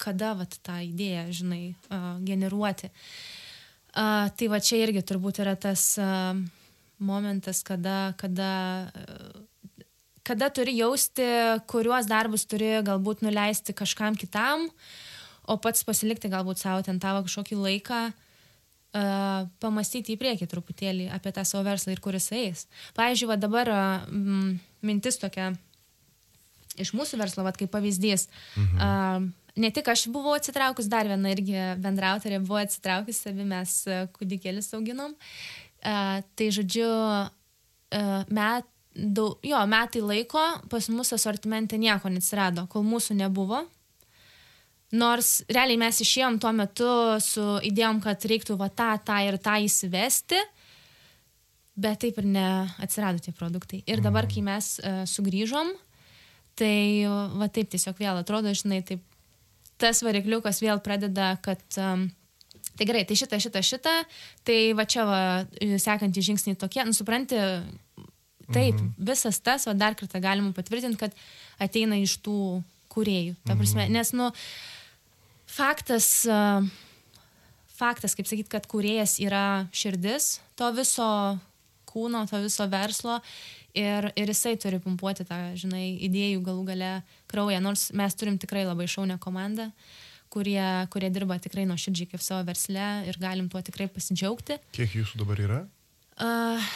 [0.00, 2.88] kada vat, tą idėją, žinai, uh, generuoti.
[2.88, 3.48] Uh,
[3.92, 6.38] tai va čia irgi turbūt yra tas uh,
[7.02, 8.50] momentas, kada, kada,
[8.94, 9.42] uh,
[10.26, 11.26] kada turi jausti,
[11.70, 14.68] kuriuos darbus turi galbūt nuleisti kažkam kitam.
[15.50, 21.34] O pats pasilikti galbūt savo ten tavo kažkokį laiką, uh, pamastyti į priekį truputėlį apie
[21.34, 22.68] tą savo verslą ir kuris eis.
[22.98, 24.06] Pavyzdžiui, va dabar uh,
[24.86, 25.50] mintis tokia
[26.80, 28.28] iš mūsų verslo, va kaip pavyzdys.
[28.56, 28.76] Mhm.
[28.78, 33.82] Uh, ne tik aš buvau atsitraukus, dar viena irgi bendrautorė buvo atsitraukus, savi mes
[34.16, 35.16] kūdikėlis auginom.
[35.80, 42.84] Uh, tai žodžiu, uh, met, daug, jo, metai laiko pas mus asortimente nieko neatsirado, kol
[42.84, 43.62] mūsų nebuvo.
[44.92, 46.90] Nors realiai mes išėjom tuo metu
[47.22, 50.40] su idėjom, kad reiktų va tą, tą ir tą įsivesti,
[51.80, 53.80] bet taip ir neatsirado tie produktai.
[53.88, 55.72] Ir dabar, kai mes uh, sugrįžom,
[56.60, 57.06] tai
[57.40, 59.06] va taip tiesiog vėl atrodo, žinai, taip
[59.80, 62.08] tas varikliukas vėl pradeda, kad um,
[62.78, 63.94] tai gerai, tai šitą, šitą, šitą,
[64.46, 65.20] tai va čia va
[65.80, 67.38] sekantys žingsniai tokie, nu supranti,
[68.50, 68.92] taip, mhm.
[69.10, 71.16] visas tas, o dar kartą galima patvirtinti, kad
[71.60, 73.36] ateina iš tų kuriejų.
[73.46, 73.98] Ta prasme, mhm.
[73.98, 74.30] nes, nu,
[75.50, 76.08] faktas,
[77.76, 81.10] faktas, kaip sakyt, kad kuriejas yra širdis to viso
[81.90, 83.18] kūno, to viso verslo
[83.76, 86.92] ir, ir jisai turi pumpuoti tą, žinai, idėjų galų gale
[87.30, 89.70] kraują, nors mes turim tikrai labai šaunę komandą,
[90.32, 94.60] kurie, kurie dirba tikrai nuo širdžiai kaip savo versle ir galim tuo tikrai pasidžiaugti.
[94.76, 95.62] Kiek jūsų dabar yra?
[96.20, 96.68] Uh,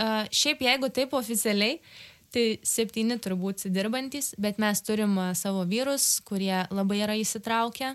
[0.00, 1.78] uh, šiaip jeigu taip oficialiai,
[2.34, 7.92] Tai septyni turbūt dirbantis, bet mes turim savo vyrus, kurie labai yra įsitraukę.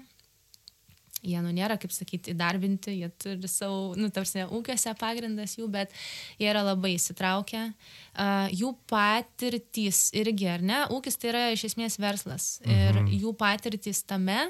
[1.19, 5.91] Jie, nu, nėra, kaip sakyti, įdarbinti, jie turi savo, nu, tarsi, ūkiuose pagrindas jų, bet
[6.39, 7.65] jie yra labai įsitraukę.
[8.13, 12.53] Uh, jų patirtys irgi, ar ne, ūkis tai yra iš esmės verslas.
[12.63, 13.12] Ir mhm.
[13.19, 14.47] jų patirtys tame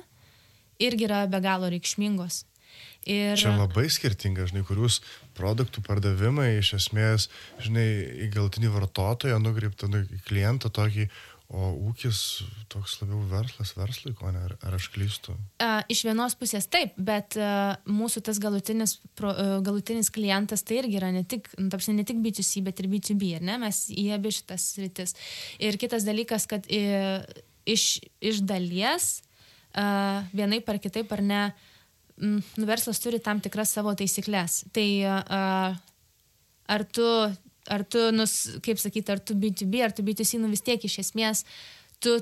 [0.80, 2.44] irgi yra be galo reikšmingos.
[3.10, 3.34] Ir...
[3.40, 5.00] Čia labai skirtinga, žinai, kur jūs
[5.38, 7.30] produktų pardavimai iš esmės,
[7.64, 7.88] žinai,
[8.26, 11.08] į galtinį vartotoją nukreiptą, nu, į klientą tokį,
[11.50, 12.20] o ūkis
[12.70, 15.34] toks labiau verslas verslui, ko ne, ar, ar aš klystu?
[15.58, 20.84] Uh, iš vienos pusės taip, bet uh, mūsų tas galutinis, pro, uh, galutinis klientas tai
[20.84, 23.58] irgi yra ne tik, nu, tapsi, ne tik B2C, bet ir B2B, ar ne?
[23.66, 25.16] Mes į abi šitas rytis.
[25.58, 27.26] Ir kitas dalykas, kad uh,
[27.66, 27.88] iš,
[28.22, 29.12] iš dalies
[29.74, 31.44] uh, vienai par kitaip ar ne,
[32.22, 34.68] nu, verslas turi tam tikras savo taisyklės.
[34.76, 35.80] Tai uh,
[36.70, 37.10] ar tu,
[37.70, 41.00] ar tu nus, kaip sakyti, ar tu B2B, ar tu B2C, nu vis tiek iš
[41.06, 41.46] esmės
[42.04, 42.18] tu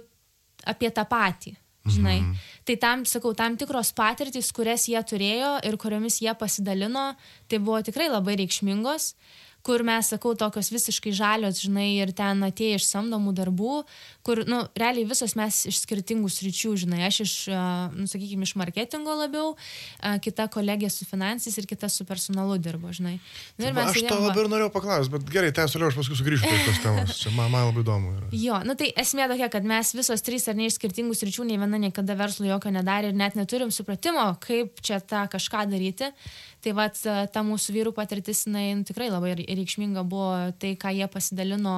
[0.67, 1.55] apie tą patį.
[1.87, 2.17] Žinai.
[2.19, 2.39] Mhm.
[2.67, 7.13] Tai tam, sakau, tam tikros patirtys, kurias jie turėjo ir kuriomis jie pasidalino,
[7.47, 9.13] tai buvo tikrai labai reikšmingos.
[9.13, 13.81] Uh, kur mes, sakau, tokios visiškai žalios, žinai, ir ten atėjo iš samdomų darbų,
[14.27, 17.33] kur, nu, realiai visos mes iš skirtingų sričių, žinai, aš iš,
[17.95, 19.55] nu, sakykime, iš marketingo labiau,
[20.23, 23.17] kita kolegė su finansais ir kita su personalu dirbo, žinai.
[23.59, 26.47] Nu, aš sėdėjom, to labai ir norėjau paklausti, bet gerai, tęs toliau, aš paskui sugrįšiu
[26.47, 28.15] prie tos temos, čia man, man labai įdomu.
[28.17, 28.31] Yra.
[28.35, 31.59] Jo, nu tai esmė tokia, kad mes visos trys ar ne iš skirtingų sričių, nei
[31.59, 36.11] viena niekada verslo jokio nedarė ir net neturim supratimo, kaip čia tą kažką daryti.
[36.63, 41.07] Tai va, ta mūsų vyrų patirtis, jinai nu, tikrai labai reikšminga buvo tai, ką jie
[41.11, 41.75] pasidalino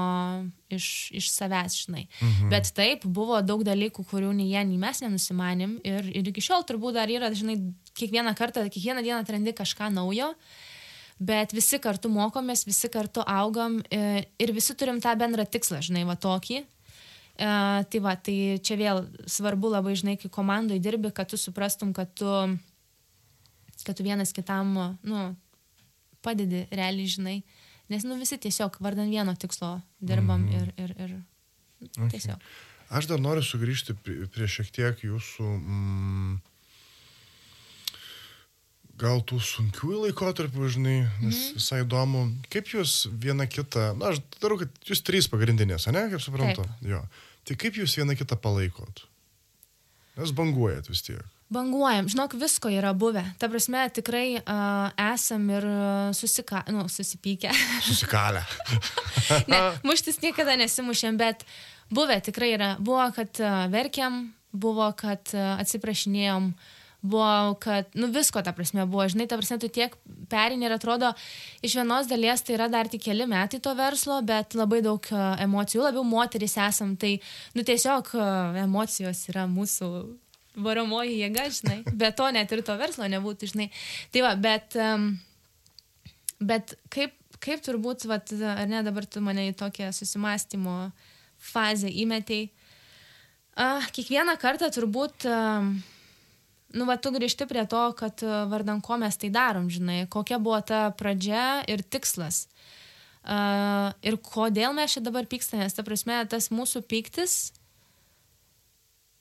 [0.74, 2.08] iš, iš savęs, žinai.
[2.22, 2.50] Mhm.
[2.54, 6.66] Bet taip, buvo daug dalykų, kurių nei jie, nei mes nenusimanim ir, ir iki šiol
[6.70, 7.60] turbūt dar yra, žinai,
[8.00, 10.34] kiekvieną kartą, kiekvieną dieną atrandi kažką naujo.
[11.20, 16.06] Bet visi kartu mokomės, visi kartu augam e, ir visi turim tą bendrą tikslą, žinai,
[16.08, 16.64] va tokį,
[17.40, 21.94] Uh, tai va, tai čia vėl svarbu labai, žinai, kai komandai dirbi, kad tu suprastum,
[21.96, 22.28] kad tu,
[23.86, 24.74] kad tu vienas kitam,
[25.08, 25.22] nu,
[26.20, 27.38] padedi realiai, žinai.
[27.90, 31.16] Nes, nu, visi tiesiog vardan vieno tikslo dirbam mm ir, ir, ir
[31.98, 32.12] okay.
[32.18, 32.44] tiesiog.
[32.90, 36.38] Aš dar noriu sugrįžti prie, prie šiek tiek jūsų, mm,
[39.00, 41.58] gal tų sunkių laikotarpių, žinai, nes mm -hmm.
[41.60, 46.22] visai įdomu, kaip jūs viena kita, na, aš darau, kad jūs trys pagrindinės, ne, kaip
[46.22, 46.66] suprantu.
[46.66, 46.90] Taip.
[46.94, 47.04] Jo.
[47.46, 49.06] Tai kaip jūs viena kitą palaikot?
[50.18, 51.39] Nes banguojat vis tiek.
[51.50, 53.24] Banguojam, žinok, visko yra buvę.
[53.42, 55.66] Ta prasme, tikrai uh, esam ir
[56.14, 57.50] susika, nu, susipykę.
[57.88, 58.44] Susikalę.
[59.50, 61.42] ne, muštis niekada nesimušėm, bet
[61.90, 62.76] buvę tikrai yra.
[62.78, 66.52] Buvo, kad uh, verkiam, buvo, kad uh, atsiprašinėjom,
[67.02, 67.34] buvo,
[67.66, 69.10] kad, nu, visko, ta prasme, buvo.
[69.10, 69.98] Žinai, ta prasme, tu tiek
[70.30, 71.16] perini ir atrodo,
[71.66, 75.34] iš vienos dalies tai yra dar tik keli metai to verslo, bet labai daug uh,
[75.42, 77.16] emocijų, labiau moteris esam, tai,
[77.58, 79.96] nu, tiesiog uh, emocijos yra mūsų
[80.64, 81.80] varomoji jėga, žinai.
[81.92, 83.70] Be to net ir to verslo nebūtų, žinai.
[84.14, 84.78] Tai va, bet,
[86.40, 90.90] bet kaip, kaip turbūt, vat, ar ne, dabar tu mane į tokią susimastymo
[91.52, 92.50] fazę įmetėjai.
[93.96, 99.32] Kiekvieną kartą turbūt, nu, va, tu grįžti prie to, kad uh, vardan ko mes tai
[99.34, 102.46] darom, žinai, kokia buvo ta pradžia ir tikslas.
[103.20, 107.52] Uh, ir kodėl mes čia dabar pykstamės, ta prasme, tas mūsų pyktis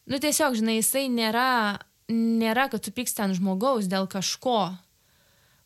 [0.09, 1.79] nu tiesiog, žinai, jisai nėra,
[2.11, 4.61] nėra, kad tu pyksti ant žmogaus dėl kažko.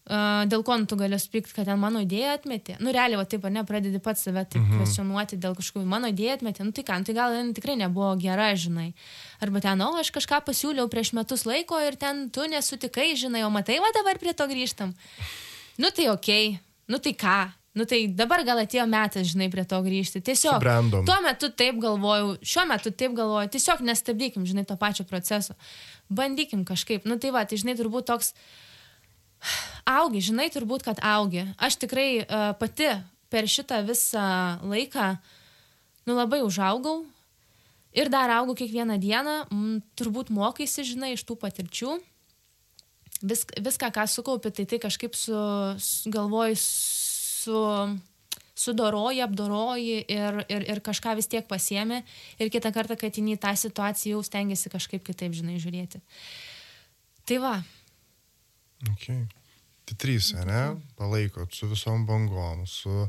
[0.03, 2.75] Uh, dėl ko nu, tu gali supykti, kad ten mano idėją atmetė.
[2.83, 4.81] Nu, realiai, va taip, ne, pradedi pats save taip mhm.
[4.81, 6.67] kvestionuoti dėl kažkokių mano idėją atmetė.
[6.67, 8.89] Nu, tai ką, nu, tai gal ten tikrai nebuvo gera, žinai.
[9.39, 13.55] Arba ten, o, aš kažką pasiūliau prieš metus laiko ir ten tu nesutikai, žinai, o
[13.55, 14.91] matai, va dabar prie to grįžtam.
[15.79, 16.57] Nu, tai okei.
[16.59, 16.61] Okay.
[16.91, 17.39] Nu, tai ką?
[17.73, 20.21] Nu tai dabar gal atėjo metas, žinai, prie to grįžti.
[20.21, 20.59] Tiesiog.
[20.59, 21.07] Subrendom.
[21.09, 25.57] Tuo metu taip galvojau, šiuo metu taip galvoju, tiesiog nestabdykim, žinai, to pačio proceso.
[26.13, 27.09] Bandykim kažkaip.
[27.09, 28.35] Nu tai va, tai žinai, turbūt toks
[29.89, 31.47] augi, žinai, turbūt, kad augi.
[31.57, 32.91] Aš tikrai uh, pati
[33.33, 34.27] per šitą visą
[34.61, 35.15] laiką,
[36.05, 37.07] nu labai užaugau.
[37.97, 41.97] Ir dar augau kiekvieną dieną, m, turbūt mokaisi, žinai, iš tų patirčių.
[43.23, 45.37] Vis, viską, ką sukaupi, tai tai kažkaip su,
[45.81, 46.57] su galvoju
[47.43, 47.59] su
[48.63, 52.03] sudoroji, apdoroji ir, ir, ir kažką vis tiek pasiemi
[52.39, 56.03] ir kitą kartą, kai atini tą situaciją, jau stengiasi kažkaip kitaip, žinai, žiūrėti.
[57.29, 57.55] Tai va.
[58.93, 59.25] Okay.
[59.89, 60.63] Tai trys, ne?
[60.99, 63.07] Palaikot su visom bangom, su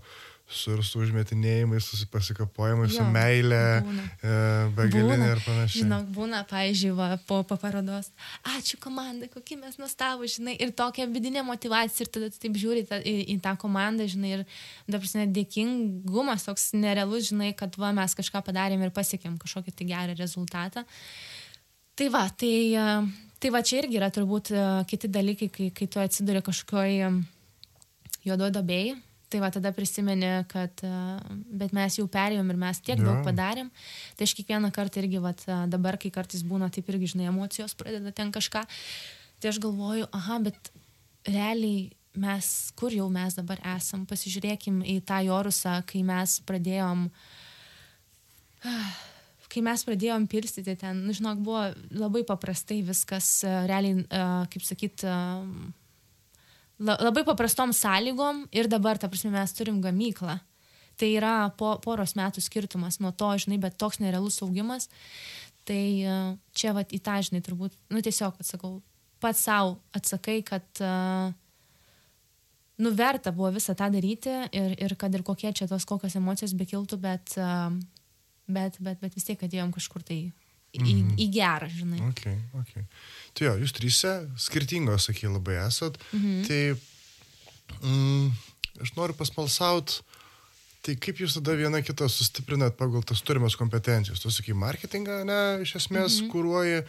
[0.49, 4.33] su, su užmetinėjimais, su pasikapojimais, su meilė, e,
[4.75, 5.83] begalinė ir panašiai.
[5.83, 8.11] Žinok, būna, pavyzdžiui, va, po, po parodos,
[8.53, 12.99] ačiū komandai, kokie mes nuostabų, žinai, ir tokia vidinė motivacija, ir tada taip žiūri ta,
[12.99, 14.43] į, į tą komandą, žinai, ir
[14.91, 20.17] dabar dėkingumas toks nerealus, žinai, kad va, mes kažką padarėm ir pasiekėm kažkokį tai gerą
[20.19, 20.83] rezultatą.
[21.95, 25.87] Tai va, tai, e, tai va čia irgi yra turbūt e, kiti dalykai, kai, kai
[25.87, 27.23] tu atsiduri kažkokioj
[28.27, 29.01] juodoje dabėjai
[29.33, 30.83] Tai va tada prisimeni, kad
[31.49, 33.05] bet mes jau perėjom ir mes tiek ja.
[33.07, 33.71] daug padarėm.
[34.13, 35.31] Tai aš kiekvieną kartą irgi va,
[35.71, 38.61] dabar, kai kartais būna taip irgi, žinai, emocijos pradeda ten kažką,
[39.41, 40.69] tai aš galvoju, aha, bet
[41.25, 47.07] realiai mes, kur jau mes dabar esam, pasižiūrėkim į tą Jorusą, kai mes pradėjom
[49.53, 51.65] kai mes pradėjom pilstyti ten, nu, žinok, buvo
[51.97, 54.05] labai paprastai viskas, realiai,
[54.53, 55.05] kaip sakyt,
[56.83, 60.39] labai paprastom sąlygom ir dabar, ta prasme, mes turim gamyklą.
[60.99, 64.89] Tai yra po, poros metų skirtumas nuo to, žinai, bet toks nerealus augimas.
[65.65, 66.17] Tai e,
[66.53, 68.77] čia, va, į tą, žinai, turbūt, nu, tiesiog atsakau,
[69.23, 71.31] pats savo atsakai, kad, uh,
[72.83, 76.51] nu, verta buvo visą tą daryti ir, ir kad ir kokie čia tos kokios emocijos
[76.59, 77.71] bekiltų, bet, uh,
[78.51, 80.19] bet, bet, bet vis tiek atėjom kažkur tai
[80.73, 82.01] į, mm į gerą, žinai.
[82.09, 82.85] Okay, okay.
[83.37, 85.99] Tai jo, jūs trysia skirtingos, sakai, labai esat.
[86.13, 86.41] Mhm.
[86.47, 86.61] Tai
[87.89, 88.29] mm,
[88.85, 89.99] aš noriu pasmalsaut,
[90.83, 94.21] tai kaip jūs tada viena kitą sustiprinat pagal tas turimas kompetencijos?
[94.23, 96.31] Tu sakai, marketingą, ne, iš esmės mhm.
[96.33, 96.81] kūruoji,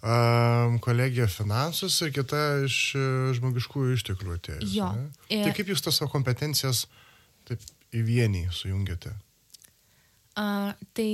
[0.00, 4.72] um, kolegija finansus ir kita iš uh, žmogiškųjų išteklių atėjo.
[4.72, 4.90] Jo.
[5.28, 5.46] Ir...
[5.46, 6.86] Tai kaip jūs tas savo kompetencijas
[7.46, 7.62] taip
[7.94, 9.14] į vienį sujungiate?
[10.36, 11.10] Uh, tai,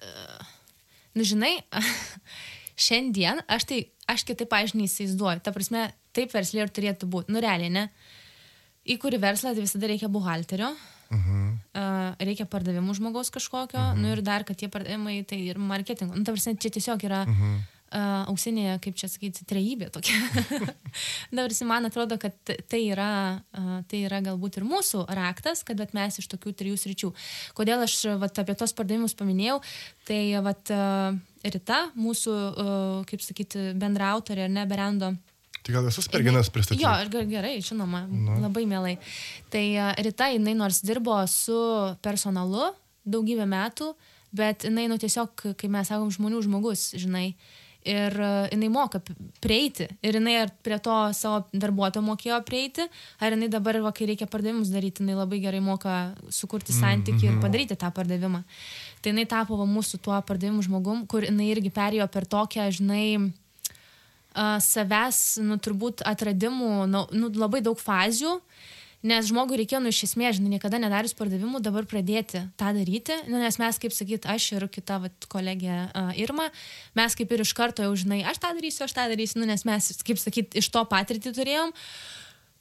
[0.00, 0.53] uh,
[1.14, 1.56] nu žinai,
[2.86, 5.42] šiandien aš tai aš kitaip, pažiūrėjau, neįsivaizduoju.
[5.44, 5.86] Ta prasme,
[6.16, 7.32] taip verslė ir turėtų būti.
[7.32, 7.88] Nu, realiai, ne?
[8.84, 11.52] įkuri verslą, tai visada reikia buhalterio, uh -huh.
[11.72, 14.00] uh, reikia pardavimų žmogaus kažkokio, uh -huh.
[14.00, 16.14] nu ir dar, kad tie pardavimai, tai ir marketingo.
[16.14, 17.60] Nu, ta prasme, čia tiesiog yra uh -huh.
[17.94, 20.18] Uh, auksinė, kaip čia sakyti, trejybė tokia.
[21.34, 23.10] Dabar man atrodo, kad tai yra,
[23.54, 27.12] uh, tai yra galbūt ir mūsų raktas, kad mes iš tokių trijų sričių.
[27.56, 29.60] Kodėl aš vat, apie tos pardavimus paminėjau,
[30.08, 31.14] tai vat, uh,
[31.44, 35.14] Rita, mūsų, uh, kaip sakyti, bendrautorė, ar ne, Berendo
[35.64, 36.84] Tai gal visas merginas pristatyti?
[36.84, 38.34] Jo, gerai, žinoma, nu.
[38.42, 38.98] labai mielai.
[39.48, 39.62] Tai
[40.04, 41.56] Rita, jinai nors dirbo su
[42.04, 42.68] personalu
[43.08, 43.94] daugybę metų,
[44.36, 47.30] bet jinai, nu tiesiog, kai mes sakom, žmonių žmogus, žinai.
[47.84, 48.14] Ir
[48.48, 49.00] jinai moka
[49.44, 49.84] prieiti.
[50.00, 52.86] Ir jinai ar prie to savo darbuotojo mokėjo prieiti,
[53.20, 57.12] ar jinai dabar, va, kai reikia pardavimus daryti, jinai labai gerai moka sukurti mm, santykį
[57.12, 57.28] mm -hmm.
[57.28, 57.42] ir mhm.
[57.44, 58.42] padaryti tą pardavimą.
[59.02, 63.16] Tai jinai tapo va, mūsų tuo pardavimų žmogum, kur jinai irgi perėjo per tokią, žinai,
[63.20, 68.40] uh, savęs, nu, turbūt atradimų, nu, nu, labai daug fazių.
[69.04, 73.36] Nes žmogui reikėjo, nu, iš esmės, žinai, niekada nedarius pardavimų, dabar pradėti tą daryti, nu,
[73.42, 76.48] nes mes, kaip sakyt, aš ir kita vat, kolegė uh, Irma,
[76.96, 79.66] mes kaip ir iš karto jau, žinai, aš tą darysiu, aš tą darysiu, nu, nes
[79.68, 81.76] mes, kaip sakyt, iš to patirtį turėjom.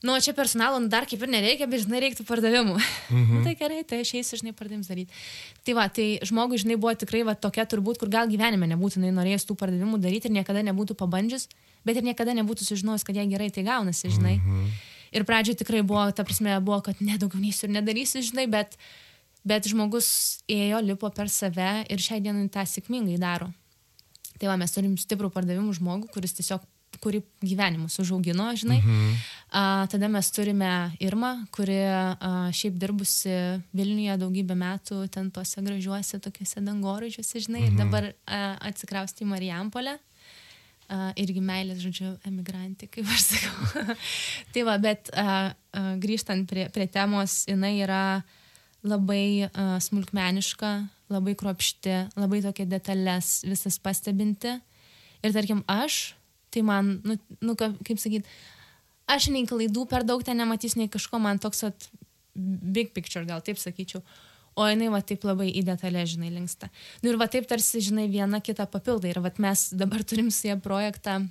[0.04, 2.76] Nu, čia personalo nu, dar kaip ir nereikia, bet žinai, reiktų pardavimų.
[2.76, 3.30] Mhm.
[3.38, 5.16] nu, tai gerai, tai aš eisiu, žinai, pardavimus daryti.
[5.64, 9.48] Tai va, tai žmogui, žinai, buvo tikrai va, tokia turbūt, kur gal gyvenime nebūtų norėjęs
[9.48, 11.48] tų pardavimų daryti ir niekada nebūtų pabandžius
[11.88, 14.38] bet ir niekada nebūtų sužinojęs, kad jai gerai tai gaunasi, žinai.
[14.40, 14.93] -hmm.
[15.14, 18.78] Ir pradžioje tikrai buvo, ta prasme, buvo, kad nedaugiau neįsiu ir nedarysiu, žinai, bet,
[19.48, 20.08] bet žmogus
[20.52, 23.52] ėjo, lipo per save ir šiai dienai tą sėkmingai daro.
[24.42, 26.66] Tai va, mes turim stiprų pardavimų žmogų, kuris tiesiog
[27.04, 28.80] kuri gyvenimus užaugino, žinai.
[28.80, 29.16] Mhm.
[29.54, 30.70] A, tada mes turime
[31.04, 33.34] Irmą, kuri a, šiaip dirbusi
[33.76, 37.70] Vilniuje daugybę metų, ten tuose gražiuose tokiuose dangoraižiuose, žinai, mhm.
[37.70, 39.98] ir dabar a, atsikrausti į Marijampolę
[41.20, 43.98] irgi meilės, žodžiu, emigrantė, kaip aš sakau.
[44.56, 45.12] tai va, bet
[46.04, 48.04] grįžtant prie, prie temos, jinai yra
[48.84, 49.48] labai
[49.84, 50.74] smulkmeniška,
[51.14, 54.58] labai kropšti, labai tokia detalės visas pastebinti.
[55.24, 56.18] Ir tarkim, aš,
[56.52, 58.28] tai man, nu, nu kaip sakyt,
[59.08, 61.88] aš nei klaidų per daug ten nematys, nei kažko man toks at
[62.36, 64.02] big picture, gal taip sakyčiau.
[64.04, 66.70] Uh, o jinai va taip labai į detalę, žinai, linksta.
[67.02, 69.14] Nu ir va taip tarsi, žinai, viena kitą papildai.
[69.14, 71.22] Ir va mes dabar turim su jie projektą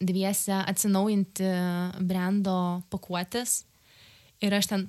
[0.00, 1.48] dviese atsinaujinti
[2.00, 2.56] brendo
[2.92, 3.62] pakuotės.
[4.42, 4.88] Ir aš ten,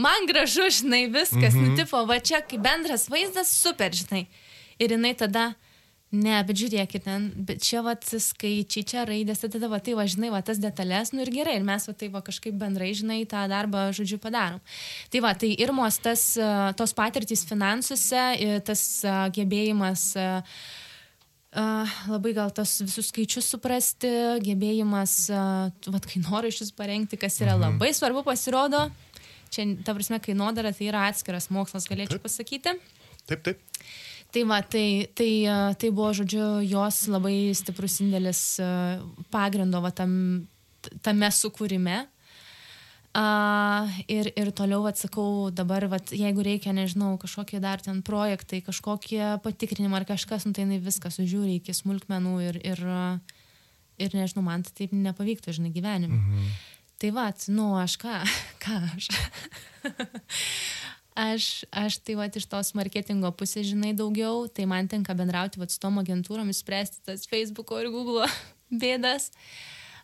[0.00, 1.68] man gražu, žinai, viskas, mm -hmm.
[1.70, 4.26] nu tipo, va čia kaip bendras vaizdas, super, žinai.
[4.78, 5.54] Ir jinai tada,
[6.14, 10.30] Ne, bet žiūrėkit, ten, bet čia vat skaičiai, čia raidės, tada, va, tai va, žinai,
[10.30, 13.42] va, tas detalės, nu ir gerai, ir mes va, tai va, kažkaip bendrai, žinai, tą
[13.50, 14.62] darbą, žodžiu, padarom.
[15.10, 16.28] Tai va, tai irmos tas,
[16.78, 18.26] tos patirtys finansuose,
[18.66, 18.88] tas
[19.36, 20.12] gebėjimas
[21.56, 24.10] Uh, labai gal tas visus skaičius suprasti,
[24.44, 25.14] gebėjimas,
[25.86, 27.62] vad, kainoraščius parengti, kas yra mhm.
[27.78, 28.82] labai svarbu, pasirodo.
[29.54, 32.26] Čia, ta prasme, kainodara tai yra atskiras mokslas, galėčiau taip.
[32.26, 32.74] pasakyti.
[33.30, 33.62] Taip, taip.
[34.34, 35.30] Tai va, tai, tai,
[35.80, 38.42] tai buvo, žodžiu, jos labai stiprus indėlis
[39.32, 40.12] pagrindo va, tam,
[41.04, 42.04] tame sukūrime.
[43.16, 49.38] Uh, ir, ir toliau atsakau, dabar, vat, jeigu reikia, nežinau, kažkokie dar ten projektai, kažkokie
[49.40, 52.82] patikrinimai ar kažkas, nu, tai jinai viską sužiūri iki smulkmenų ir, ir,
[54.04, 56.18] ir nežinau, man tai taip nepavyktų, žinai, gyvenime.
[56.20, 56.50] Mhm.
[57.00, 58.20] Tai va, nu, aš ką,
[58.66, 59.08] ką aš.
[61.16, 65.64] Aš, aš tai va iš tos marketingo pusės žinai daugiau, tai man tenka bendrauti va
[65.72, 68.28] su tom agentūrom, spręsti tas Facebook'o ir Google'o
[68.82, 69.30] bėdas.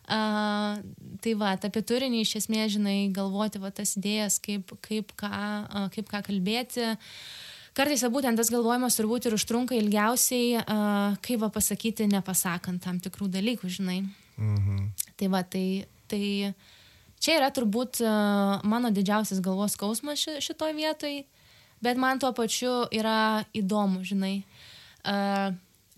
[0.03, 0.81] Uh,
[1.23, 5.85] tai va, apie turinį iš esmės, žinai, galvoti va tas idėjas, kaip, kaip, ką, uh,
[5.93, 6.89] kaip ką kalbėti.
[7.77, 13.29] Kartais būtent tas galvojimas turbūt ir užtrunka ilgiausiai, uh, kaip va pasakyti, nepasakant tam tikrų
[13.37, 14.01] dalykų, žinai.
[14.41, 14.89] Mhm.
[15.21, 16.25] Tai va, tai, tai
[17.23, 18.13] Čia yra turbūt e,
[18.67, 21.21] mano didžiausias galvos skausmas šitoj vietoj,
[21.83, 24.41] bet man tuo pačiu yra įdomu, žinai.
[25.03, 25.49] Uh,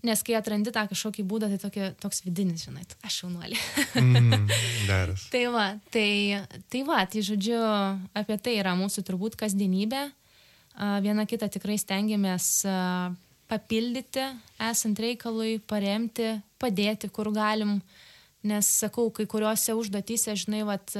[0.02, 3.58] nes kai atrandi tą kažkokį būdą, tai tokia, toks vidinis, žinai, aš jaunuolė.
[4.00, 4.48] mm,
[5.34, 6.08] tai va, tai,
[6.74, 7.60] tai va, tai žodžiu,
[8.18, 10.02] apie tai yra mūsų turbūt kasdienybė.
[10.74, 12.50] Uh, viena kitą tikrai stengiamės
[13.46, 14.26] papildyti,
[14.66, 17.78] esant reikalui, paremti, padėti, kur galim.
[17.78, 18.05] Uh,
[18.46, 20.92] Nes sakau, kai kuriuose užduotyse, žinai, vat,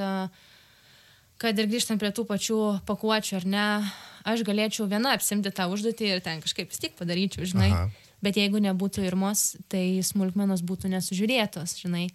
[1.39, 2.57] kad ir grįžtant prie tų pačių
[2.89, 3.67] pakuočių, ar ne,
[4.27, 7.71] aš galėčiau viena apsimti tą užduotį ir ten kažkaip vis tiek padaryčiau, žinai.
[7.71, 7.87] Aha.
[8.17, 12.07] Bet jeigu nebūtų irmos, tai smulkmenos būtų nesužiūrėtos, žinai.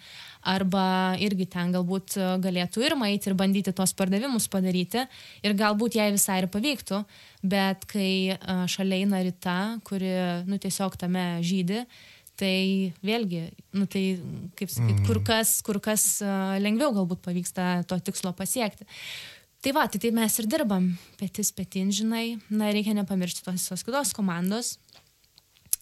[0.50, 5.04] Arba irgi ten galbūt galėtų irma eiti ir bandyti tos pardavimus padaryti
[5.46, 7.04] ir galbūt jai visai ir pavyktų,
[7.46, 8.34] bet kai
[8.66, 10.10] šalia eina Rita, kuri,
[10.50, 11.84] nu, tiesiog tame žydi,
[12.40, 12.56] Tai
[13.04, 13.42] vėlgi,
[13.76, 14.02] nu, tai,
[14.58, 16.06] kaip sakyti, kur kas, kur kas
[16.64, 18.88] lengviau galbūt pavyksta to tikslo pasiekti.
[19.62, 20.88] Tai va, tai taip mes ir dirbam,
[21.20, 24.72] petis petin, žinai, na, reikia nepamiršti tos visos kitos komandos,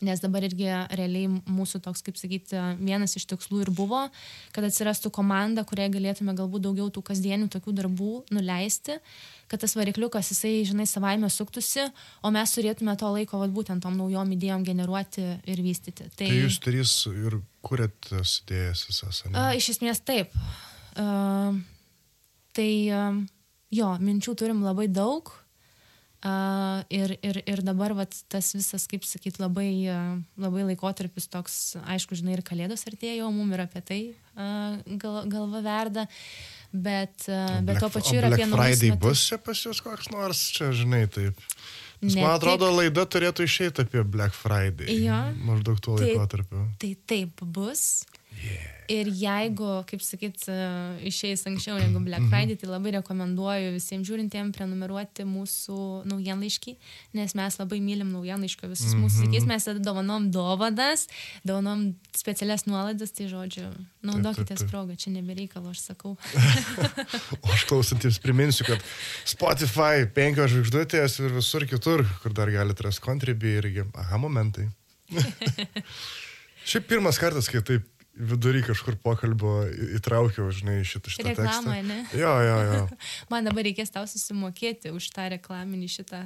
[0.01, 0.65] Nes dabar irgi
[0.97, 4.07] realiai mūsų toks, kaip sakyti, vienas iš tikslų ir buvo,
[4.55, 8.97] kad atsirastų komanda, kuriai galėtume galbūt daugiau tų kasdienių tokių darbų nuleisti,
[9.53, 11.85] kad tas varikliukas, jisai, žinai, savaime suktųsi,
[12.25, 16.09] o mes turėtume to laiko, vad būtent tom naujom idėjom generuoti ir vystyti.
[16.09, 17.37] Tai, tai jūs trys ir
[17.67, 19.37] kuriat tas idėjas visas, ne?
[19.37, 20.33] A, iš esmės taip.
[20.97, 21.53] A,
[22.57, 23.05] tai a,
[23.75, 25.29] jo, minčių turim labai daug
[26.21, 31.55] Uh, ir, ir, ir dabar vat, tas visas, kaip sakyt, labai, uh, labai laikotarpis toks,
[31.81, 34.01] aišku, žinai, ir kalėdos artėjo, o mum ir apie tai
[34.37, 36.05] uh, gal, galva verda,
[36.77, 38.61] bet, uh, bet tuo pačiu ir apie naujus.
[38.61, 39.07] Friday metus.
[39.07, 41.41] bus čia pas jūs koks nors, čia, žinai, taip.
[42.05, 42.83] Nes man atrodo, tik...
[42.83, 44.93] laida turėtų išeiti apie Black Friday.
[45.01, 45.23] Jo.
[45.49, 46.68] Maždaug tuo tai, laikotarpiu.
[46.85, 47.87] Tai taip bus.
[48.39, 48.70] Yeah.
[48.91, 50.55] Ir jeigu, kaip sakyt, e,
[51.07, 52.31] išeis anksčiau negu Black mhm.
[52.33, 55.76] Friday, tai labai rekomenduoju visiems žiūrintiem prenumeruoti mūsų
[56.11, 56.74] naujienlaiškį,
[57.20, 59.53] nes mes labai mylim naujienlaiškio visus mūsų sakys, mhm.
[59.53, 61.07] mes dovanom dovanas,
[61.47, 61.85] dovanom
[62.18, 63.68] specialias nuolaidas, tai žodžiu,
[64.11, 66.16] naudokitės progą, čia nebereikalo, aš sakau.
[67.45, 68.83] o aš klausantiems priminsiu, kad
[69.22, 74.66] Spotify penkios žvaigždutės ir visur kitur, kur dar galite rasti kontribį irgi, aha, momentai.
[76.70, 77.87] Šiaip pirmas kartas, kai taip
[78.21, 79.64] vidury kažkur pokalbio
[79.97, 81.87] įtraukiau, žinai, šitą, šitą Reklamą, tekstą.
[81.89, 81.99] ne?
[82.21, 82.81] Jo, jo, jo.
[83.33, 86.23] Man dabar reikės tau susimokėti už tą reklaminį šitą,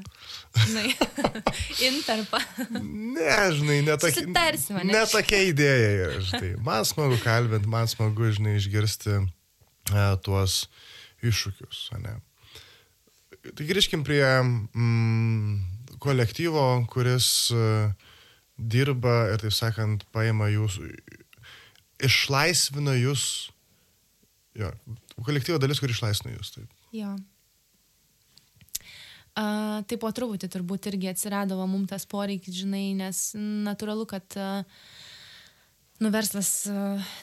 [0.64, 0.92] žinai,
[1.90, 2.40] interpą.
[2.80, 4.26] Ne, žinai, netokia.
[4.26, 4.96] Sutarsime, ne?
[4.96, 6.54] Netokia idėja yra, žinai.
[6.66, 10.64] Man smagu kalbėti, man smagu, žinai, išgirsti e, tuos
[11.24, 12.18] iššūkius, ne?
[13.44, 17.92] Tai grįžkim prie mm, kolektyvo, kuris uh,
[18.58, 20.88] dirba ir, taip sakant, paima jūsų
[22.02, 23.26] išlaisvina jūs,
[24.58, 24.72] jo,
[25.22, 26.54] kolektyvo dalis, kur išlaisvina jūs.
[26.56, 26.82] Taip.
[26.94, 27.14] Jo.
[29.34, 34.62] Uh, tai po truputį turbūt irgi atsirado mums tas poreikis, žinai, nes natūralu, kad uh,
[35.98, 36.50] nu, verslas,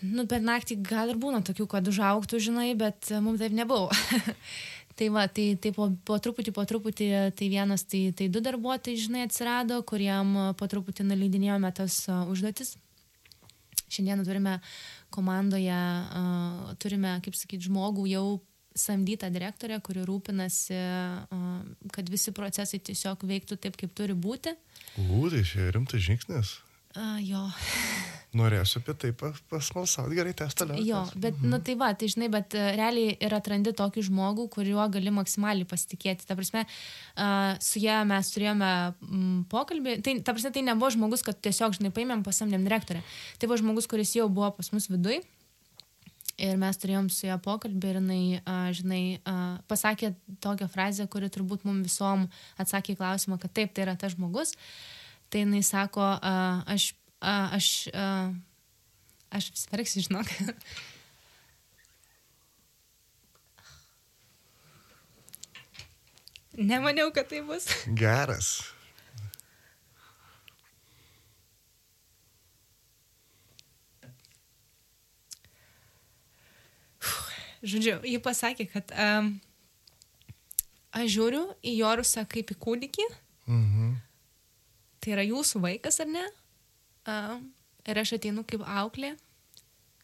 [0.03, 3.91] nu, per naktį gal ir būna tokių, kad užauktų, žinai, bet mums taip nebuvo.
[4.99, 8.99] tai va, tai, tai po, po truputį, po truputį, tai vienas, tai, tai du darbuotojai,
[9.05, 12.75] žinai, atsirado, kuriem po truputį naleidinėjome tas užduotis.
[13.91, 14.57] Šiandieną turime
[15.11, 18.25] komandoje, uh, turime, kaip sakyti, žmogų jau
[18.77, 20.79] samdytą direktorę, kuri rūpinasi,
[21.91, 24.55] kad visi procesai tiesiog veiktų taip, kaip turi būti.
[24.95, 26.55] Tai čia rimtas žingsnis.
[26.95, 27.43] Uh, jo.
[28.31, 29.09] Norėsiu apie tai
[29.51, 30.79] pasmalsauti, gerai, tęs toliau.
[30.87, 31.49] Jo, bet, mhm.
[31.51, 35.67] nu tai va, tai žinai, bet uh, realiai ir atrandi tokį žmogų, kuriuo gali maksimaliai
[35.67, 36.23] pasitikėti.
[36.29, 36.63] Ta prasme,
[37.59, 38.71] su ją mes turėjome
[39.51, 43.03] pokalbį, tai, ta prasme, tai nebuvo žmogus, kad tiesiog, žinai, paėmėm pasamdėm direktorę.
[43.41, 45.19] Tai buvo žmogus, kuris jau buvo pas mus vidui.
[46.41, 48.23] Ir mes turėjom su ją pokalbį ir jinai,
[48.73, 49.03] žinai,
[49.69, 52.25] pasakė tokią frazę, kuri turbūt mums visom
[52.61, 54.55] atsakė į klausimą, kad taip, tai yra tas žmogus.
[55.31, 56.07] Tai jinai sako,
[56.71, 56.91] aš,
[57.21, 58.33] a, aš, a,
[59.29, 60.27] aš apsiverksiu, žinok.
[66.57, 67.69] Nemaniau, kad tai bus.
[67.87, 68.59] Geras.
[77.61, 79.35] Žodžiu, ji pasakė, kad um,
[80.97, 83.05] aš žiūriu į Jorusą kaip į kūdikį.
[83.45, 84.01] Mhm
[85.01, 86.23] tai yra jūsų vaikas ar ne?
[87.07, 87.39] Uh,
[87.89, 89.15] ir aš ateinu kaip auklė.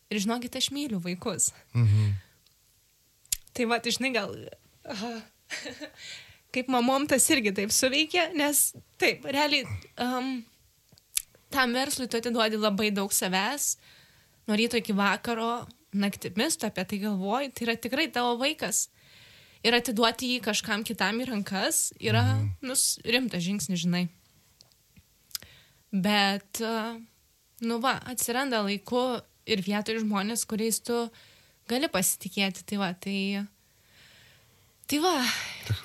[0.07, 1.51] Ir žinokit, aš myliu vaikus.
[1.75, 2.15] Mhm.
[3.57, 4.33] Tai va, tai žinai, gal...
[4.87, 5.19] Uh,
[6.57, 8.71] kaip mamom tas irgi taip suveikia, nes
[9.01, 9.65] taip, realiai
[10.01, 10.39] um,
[11.53, 13.75] tam verslui tu atiduodi labai daug savęs,
[14.47, 15.67] nuo ryto iki vakaro,
[15.97, 18.87] naktimis tu apie tai galvoji, tai yra tikrai tavo vaikas.
[19.65, 22.49] Ir atiduoti jį kažkam kitam į rankas yra mhm.
[22.69, 24.07] nus, rimtas žingsnis, žinai.
[25.91, 26.61] Bet,
[27.63, 29.01] nu va, atsiranda laiku
[29.47, 31.05] ir vietoj žmonės, kuriais tu
[31.69, 32.65] gali pasitikėti.
[32.67, 33.45] Tai va, tai...
[34.87, 35.15] Tai va.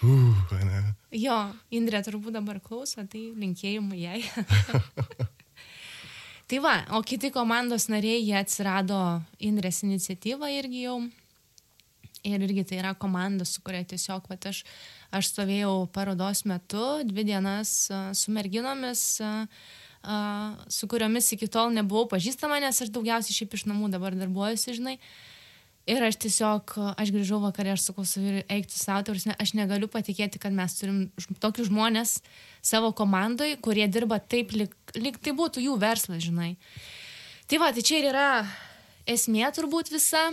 [0.06, 0.82] Uh, ne.
[1.18, 1.36] Jo,
[1.74, 4.20] Indrė turbūt dabar klauso, tai linkėjimų jai.
[6.48, 9.00] tai va, o kiti komandos nariai, jie atsirado
[9.42, 11.00] Indrės iniciatyvą irgi jau.
[12.22, 14.62] Ir irgi tai yra komanda, su kuria tiesiog, va, aš,
[15.10, 19.02] aš stovėjau parodos metu, dvi dienas su merginomis.
[19.18, 19.64] Uh,
[20.02, 24.96] su kuriomis iki tol nebuvau pažįstama, nes aš daugiausiai šiaip iš namų dabar darbuojuosi, žinai.
[25.90, 30.38] Ir aš tiesiog, aš grįžau vakarė, aš sakau, saviri, eikti savo, tarsi, aš negaliu patikėti,
[30.42, 31.00] kad mes turim
[31.42, 32.20] tokius žmonės
[32.62, 36.52] savo komandai, kurie dirba taip, lyg, lyg tai būtų jų verslas, žinai.
[37.50, 38.28] Tai va, tai čia ir yra
[39.10, 40.30] esmė turbūt visa.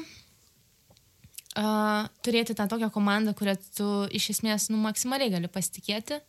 [1.59, 6.19] Uh, turėti tą tokią komandą, kurią tu iš esmės nu, maksimaliai gali pasitikėti.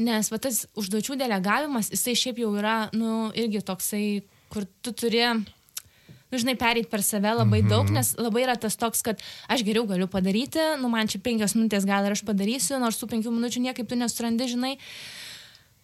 [0.00, 4.04] Nes va, tas užduočių delegavimas, jisai šiaip jau yra, nu, irgi toksai,
[4.52, 7.94] kur tu turi, nu, žinai, pereit per save labai daug, Mhm.
[7.98, 11.84] nes labai yra tas toks, kad aš geriau galiu padaryti, nu, man čia penkios minutės
[11.84, 14.78] gal ir aš padarysiu, nors tų penkių minučių niekaip tu nesurandi, žinai.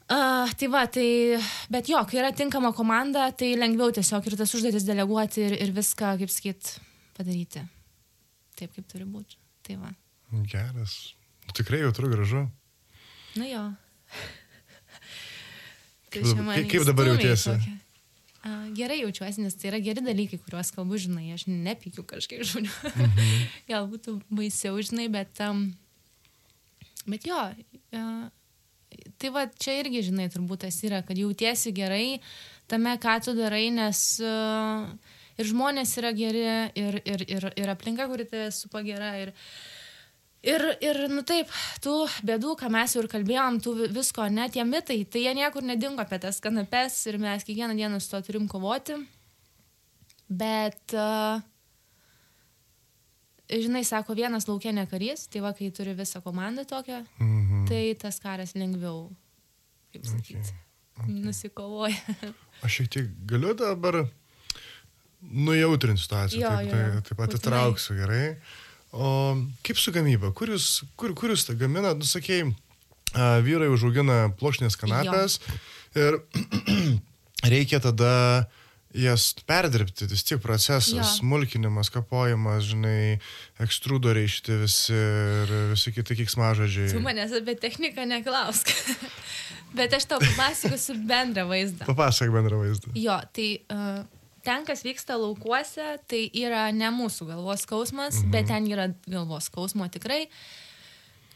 [0.06, 1.36] Uh, tai va, tai,
[1.68, 5.72] bet jo, kai yra tinkama komanda, tai lengviau tiesiog ir tas užduotis deleguoti ir, ir
[5.74, 6.76] viską, kaip sakyt,
[7.18, 7.64] padaryti.
[8.54, 9.34] Taip, kaip turi būti.
[9.66, 9.90] Tai va.
[10.46, 10.94] Geras.
[11.52, 12.44] Tikrai jautru gražu.
[13.34, 13.64] Nu jo.
[16.10, 17.50] Tai Kaip kaip- dabar jautiesi?
[17.50, 17.78] tokią-
[18.46, 22.70] A, Gerai jaučiuosi, nes tai yra geri dalykai, kuriuos kalbu, žinai, aš nepykiu kažkiek žmonių.
[22.94, 23.24] Mhm.
[23.70, 25.64] Gal būtų baisiau, žinai, bet, um,
[27.10, 27.40] bet jo,
[27.98, 28.28] uh,
[29.18, 32.20] tai va čia irgi, žinai, turbūt tas yra, kad jautiesi gerai
[32.70, 34.86] tame, ką tu darai, nes uh,
[35.36, 36.46] ir žmonės yra geri,
[36.78, 39.10] ir, ir, ir, ir aplinka, kuri tave supa gera.
[39.26, 39.34] Ir,
[40.46, 41.48] Ir, ir, nu taip,
[41.82, 41.94] tų
[42.28, 45.64] bėdų, ką mes jau ir kalbėjom, tų vi- visko, net tie mitai, tai jie niekur
[45.66, 48.94] nedingo apie tas kanapes ir mes kiekvieną dieną su to turim kovoti.
[50.30, 51.40] Bet, uh,
[53.50, 57.66] žinai, sako, vienas laukia ne karys, tai va, kai turi visą komandą tokią, Mhm.
[57.68, 59.10] tai tas karas lengviau,
[59.92, 61.02] kaip sakyti, okay.
[61.02, 61.20] okay.
[61.26, 61.98] nusikovoja.
[62.64, 64.04] Aš šiek tiek galiu dabar
[65.22, 67.00] nujautrinti situaciją, Jo, taip, jo, tai, jo.
[67.02, 67.42] taip pat Būtinai.
[67.42, 68.24] įtrauksiu gerai.
[68.96, 69.08] O
[69.66, 70.32] kaip su gamyba?
[70.36, 71.98] Kur jūs, kur, kur jūs tą gaminat?
[72.00, 72.48] Nusakėjai,
[73.44, 75.40] vyrai užaugina plokštinės kanapės
[75.96, 76.20] ir
[77.54, 78.46] reikia tada
[78.96, 81.04] jas perdirbti, vis tiek procesas, Jo.
[81.18, 83.18] smulkinimas, kapojimas, žinai,
[83.60, 86.94] ekstrudoriai šitie visi ir visi kiti kiksmažodžiai.
[86.94, 88.72] Tu manęs apie techniką neklausk.
[89.76, 91.84] Bet aš tau papasakosiu bendrą vaizdą.
[91.84, 92.94] Papasak bendrą vaizdą.
[92.96, 94.00] Jo, tai uh,
[94.46, 98.32] ten, kas vyksta laukuose, tai yra ne mūsų galvos skausmas, mhm.
[98.34, 100.26] bet ten yra galvos skausmo tikrai.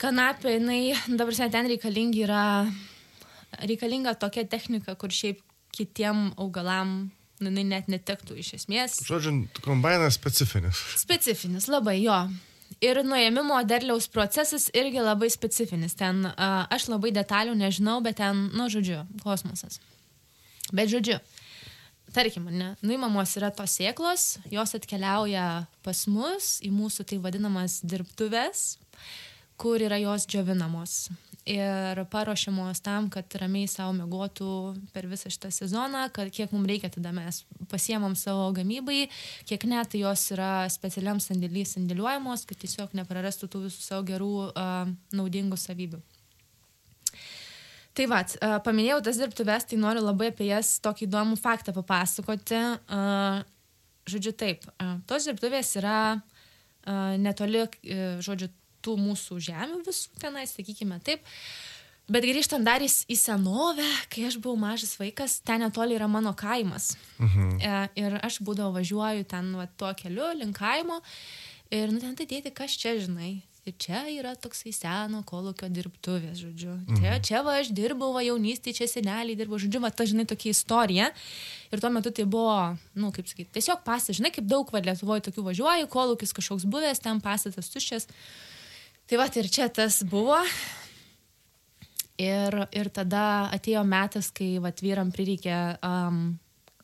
[0.00, 0.80] Kanapė, jinai,
[1.20, 2.42] dabar sen ten reikalingi yra,
[3.60, 5.42] reikalinga tokia technika, kur šiaip
[5.76, 9.00] kitiem augalam, nu, jinai net netektų iš esmės.
[9.06, 9.34] Žodžiu,
[9.64, 10.80] kombainas specifinis.
[11.00, 12.16] Specifinis, labai jo.
[12.80, 15.96] Ir nuėmimo derliaus procesas irgi labai specifinis.
[15.98, 19.80] Ten uh, aš labai detalių nežinau, bet ten, nu, žodžiu, kosmosas.
[20.72, 21.18] Bet žodžiu,
[22.14, 25.46] tarkim, ne, nuimamos yra tos sėklos, jos atkeliauja
[25.86, 28.78] pas mus į mūsų tai vadinamas dirbtuves,
[29.60, 31.10] kur yra jos džiovinamos.
[31.48, 34.50] Ir paruošiamos tam, kad ramiai savo mėgotų
[34.92, 37.40] per visą šitą sezoną, kad kiek mums reikia, tada mes
[37.72, 39.08] pasiemam savo gamybai,
[39.48, 44.32] kiek ne, tai jos yra specialiam sandėlį sandėliuojamos, kad tiesiog neprarastų tų visų savo gerų,
[44.52, 46.02] uh, naudingų savybių.
[47.98, 48.20] Tai va,
[48.64, 52.60] paminėjau tas dirbtuves, tai noriu labai apie jas tokį įdomų faktą papasakoti.
[54.10, 54.64] Žodžiu, taip,
[55.10, 55.96] tos dirbtuvės yra
[57.18, 57.66] netoli,
[58.22, 58.48] žodžiu,
[58.84, 61.26] tų mūsų žemių visų tenai, sakykime taip.
[62.10, 66.32] Bet grįžtant dar į, į senovę, kai aš buvau mažas vaikas, ten netoli yra mano
[66.34, 66.96] kaimas.
[67.22, 67.52] Mhm.
[67.62, 70.98] E, ir aš būdavo važiuoju ten va, tuo keliu link kaimo
[71.70, 73.36] ir nu ten tai dėti, kas čia žinai.
[73.68, 76.78] Ir čia yra toksai seno kolokio dirbtuvės, žodžiu.
[76.96, 80.54] Čia, čia va aš dirbau, va jaunystėje, čia seneliai dirbo, žodžiu, va ta, žinai, tokia
[80.54, 81.10] istorija.
[81.68, 82.54] Ir tuo metu tai buvo,
[82.96, 87.02] nu, kaip sakyti, tiesiog pasas, žinai, kaip daug va Lietuvoje tokių važiuoju, kolokis kažkoks buvęs,
[87.04, 88.08] ten pastatas tuščias.
[89.12, 90.38] Tai va, ir čia tas buvo.
[92.20, 96.22] Ir, ir tada atėjo metas, kai vat, vyram prireikė um,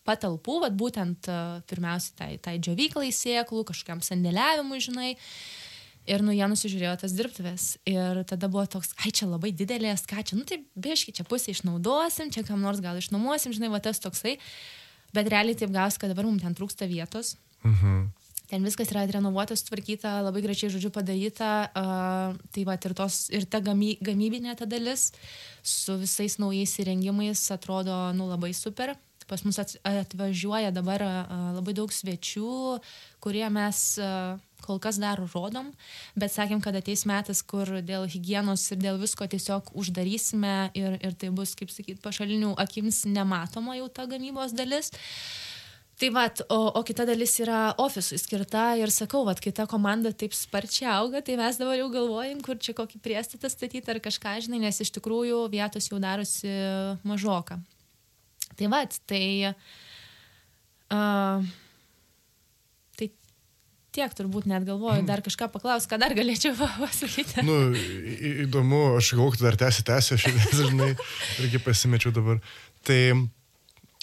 [0.04, 5.10] patalpų, vat, būtent uh, pirmiausia tai, tai džiovyklai sėklų, kažkokiam sandėliavimui, žinai.
[6.06, 7.64] Ir nu jie nusižiūrėjo tas dirbtuvės.
[7.90, 11.50] Ir tada buvo toks, ai čia labai didelės, ką čia, nu tai biški, čia pusę
[11.50, 14.36] išnaudosim, čia kam nors gal išnuomosim, žinai, va tas toksai.
[15.16, 17.34] Bet realiai taip gaus, kad dabar mums ten trūksta vietos.
[17.66, 18.06] Mhm.
[18.46, 21.50] Ten viskas yra renovuota, sutvarkyta, labai gražiai, žodžiu, padaryta.
[21.74, 25.08] Uh, tai va, ir, tos, ir ta gamy, gamybinė ta dalis
[25.66, 28.94] su visais naujais įrengimais atrodo, nu, labai super.
[29.26, 32.78] Pas mus atvažiuoja dabar uh, labai daug svečių,
[33.18, 35.70] kurie mes uh, kol kas dar rodom,
[36.18, 41.18] bet sakėm, kad ateis metas, kur dėl hygienos ir dėl visko tiesiog uždarysime ir, ir
[41.18, 44.92] tai bus, kaip sakyt, pašalinių akims nematoma jau ta gamybos dalis.
[45.96, 50.12] Tai va, o, o kita dalis yra ofisui skirta ir sakau, va, kai ta komanda
[50.12, 54.34] taip sparčiai auga, tai mes dabar jau galvojam, kur čia kokį priestatą statyti ar kažką,
[54.44, 56.52] žinai, nes iš tikrųjų vietos jau darosi
[57.06, 57.56] mažoka.
[58.56, 59.54] Tai va, tai...
[60.86, 61.48] Uh,
[63.96, 67.44] tiek turbūt net galvoju, dar kažką paklaus, ką dar galėčiau pasakyti.
[67.46, 67.72] Nu,
[68.46, 70.28] įdomu, aš galvoju, kad dar tęsi, tęsi, aš
[70.60, 70.92] žinai,
[71.42, 72.42] irgi pasimečiau dabar.
[72.86, 73.00] Tai,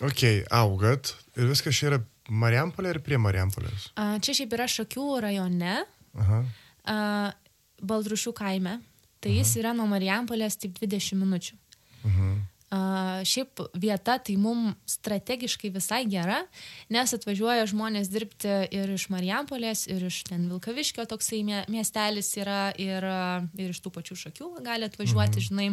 [0.01, 3.89] okei, okay, augat, Ir viskas čia yra Marijampolė ir prie Marijampolės.
[3.97, 5.79] A, Čia šiaip yra Šakių rajone,
[6.21, 6.41] Aha.
[6.85, 6.97] a,
[7.83, 8.77] Baldrušių kaime.
[9.23, 11.55] Tai jis yra nuo Marijampolės tik 20 minučių.
[12.03, 12.33] Mhm.
[13.27, 16.39] Šiaip vieta tai mums strategiškai visai gera,
[16.93, 22.71] nes atvažiuoja žmonės dirbti ir iš Marijampolės, ir iš ten Vilkaviškio toksai mie- miestelis yra,
[22.81, 23.05] ir,
[23.59, 25.47] ir iš tų pačių šakių gali atvažiuoti, mhm.
[25.49, 25.67] žinai.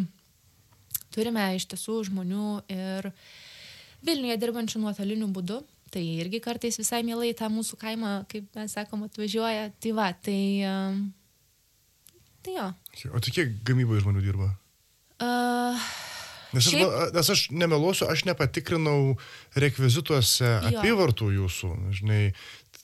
[1.15, 3.13] Turime iš tiesų žmonių ir
[4.01, 5.61] Vilniuje dirbančių nuotoliniu būdu.
[5.91, 9.73] Tai irgi kartais visai mielai tą mūsų kaimą, kaip mes sakom, atvažiuoja.
[9.83, 10.43] Tai va, tai...
[10.65, 10.77] a,
[12.41, 12.69] Tai jo.
[13.13, 14.47] O tai kiek gamyboje žmonių dirba?
[15.21, 15.77] Uh,
[16.53, 17.15] Nes aš, Šiaip- Šiaip...
[17.15, 19.17] nes aš nemeluosiu, aš nepatikrinau
[19.55, 21.71] rekvizituose apyvartų jūsų,
[22.01, 22.23] žinai,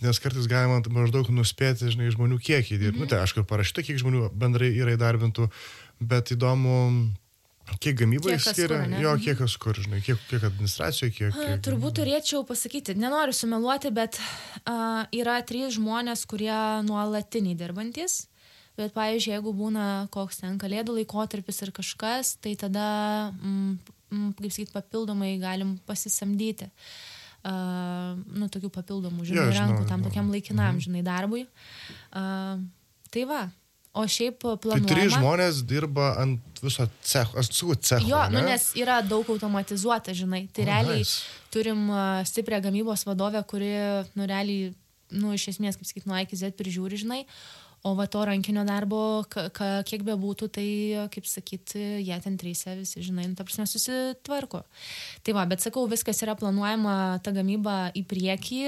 [0.05, 2.99] nes kartais galima maždaug nuspėti, žinai, žmonių kiekį dirbti.
[2.99, 3.05] Mhm.
[3.07, 5.49] Nu, tai aišku, parašyta, kiek žmonių bendrai yra įdarbintų,
[6.05, 6.77] bet įdomu,
[7.83, 9.01] kiek gamybai skiria, kur, ane?
[9.03, 9.25] jo, Mhm.
[9.25, 11.33] kiek kas kur, žinai, kiek, kiek administracijoje, kiek...
[11.35, 14.21] Kiek Turbūt turėčiau pasakyti, nenoriu sumeluoti, bet
[14.69, 16.55] a, yra trys žmonės, kurie
[16.87, 18.27] nuolatiniai dirbantis.
[18.77, 22.89] Bet, pavyzdžiui, jeigu būna koks ten kalėdų laikotarpis ir kažkas, tai tada,
[23.41, 23.77] mm,
[24.12, 26.68] mm, kaip sakyt, papildomai galim pasisamdyti.
[27.47, 30.09] Uh, nu, tokių papildomų, žinai, žinau, rankų tam žinau.
[30.09, 31.45] tokiam laikinam, žinai, darbui.
[32.11, 32.59] Uh,
[33.14, 33.45] tai va.
[33.97, 34.89] O šiaip Tai planuojama...
[34.91, 38.09] trys žmonės dirba ant viso cecho, aš sakau cecho.
[38.11, 38.51] Jo, nu, ne?
[38.53, 40.43] nes yra daug automatizuota, žinai.
[40.53, 41.22] Tai O, realiai nice.
[41.55, 41.87] turim
[42.29, 43.70] stiprią gamybos vadovę, kuri,
[44.18, 44.74] nu, realiai,
[45.16, 47.22] nu, iš esmės, kaip sakyt, nuo A iki Z prižiūri, žinai.
[47.87, 48.99] O va to rankinio darbo,
[49.87, 50.66] kiek be būtų, tai,
[51.14, 54.64] kaip sakyt, jie ten trysė visi, žinai, nu, ta prasme, susitvarko.
[55.22, 58.59] Tai va, bet sakau, viskas yra planuojama, ta gamyba į priekį,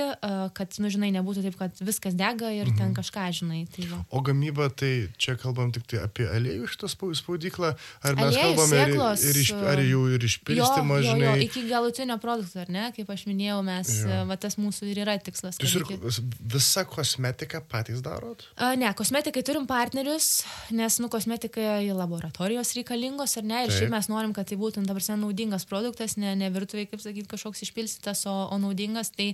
[0.55, 3.65] kad, nu, žinai, nebūtų taip, kad viskas dega ir ten kažką, žinai.
[3.75, 3.99] Tai va.
[4.15, 7.73] O gamyba, tai čia kalbam tik tai apie aliejų šitą spau- spaudyklą,
[8.07, 11.27] ar mes Aliejus, kalbame ir, sėklos, ir, iš, ar jų ir išpilstymą, jo, jo, žinai.
[11.27, 12.87] jo, iki galutinio produkto, ar ne?
[12.97, 14.23] Kaip aš minėjau, mes, Jo.
[14.31, 15.59] va tas mūsų ir yra tikslas.
[15.59, 16.23] Jūs ir
[16.55, 18.47] visą kosmetiką patys darot?
[18.57, 20.43] A, Ne, kosmetikai turim partnerius,
[20.77, 23.63] nes, nu, kosmetikai laboratorijos reikalingos, ar ne?
[23.65, 23.79] Ir Taip.
[23.79, 27.25] šiaip mes norim, kad tai būtų, dabar sen, naudingas produktas, ne, ne virtuviai, kaip sakyti,
[27.31, 29.09] kažkoks išpilstytas, o, o naudingas.
[29.17, 29.31] Tai,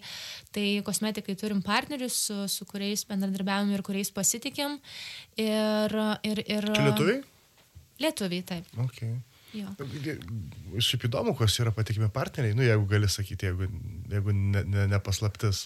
[0.54, 4.76] tai kosmetikai turim partnerius, su, su kuriais bendradarbiavom ir kuriais pasitikim.
[5.42, 7.16] Ir, ir, ir, Čia lietuviai?
[8.04, 8.68] Lietuviai, taip.
[8.84, 9.16] Okay.
[9.58, 9.72] Jo.
[10.78, 13.66] Šiaip įdomu, kas yra patikimi partneriai, nu jeigu gali sakyti, jeigu,
[14.12, 15.64] jeigu ne, ne, ne paslaptis.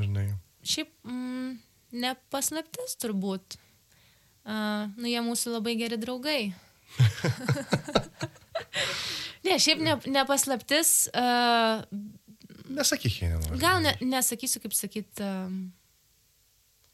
[0.00, 0.30] Žinai.
[0.64, 1.52] Šiaip mm,
[1.92, 3.58] nepaslaptis turbūt.
[4.42, 6.40] Uh, nu, jie mūsų labai geri draugai.
[9.46, 11.06] ne, šiaip ne, nepaslaptis.
[11.14, 11.84] Uh,
[12.72, 13.58] Nesakyk, jei nenori.
[13.60, 15.22] gal ne, nesakysiu, kaip sakyt.
[15.22, 15.52] Uh,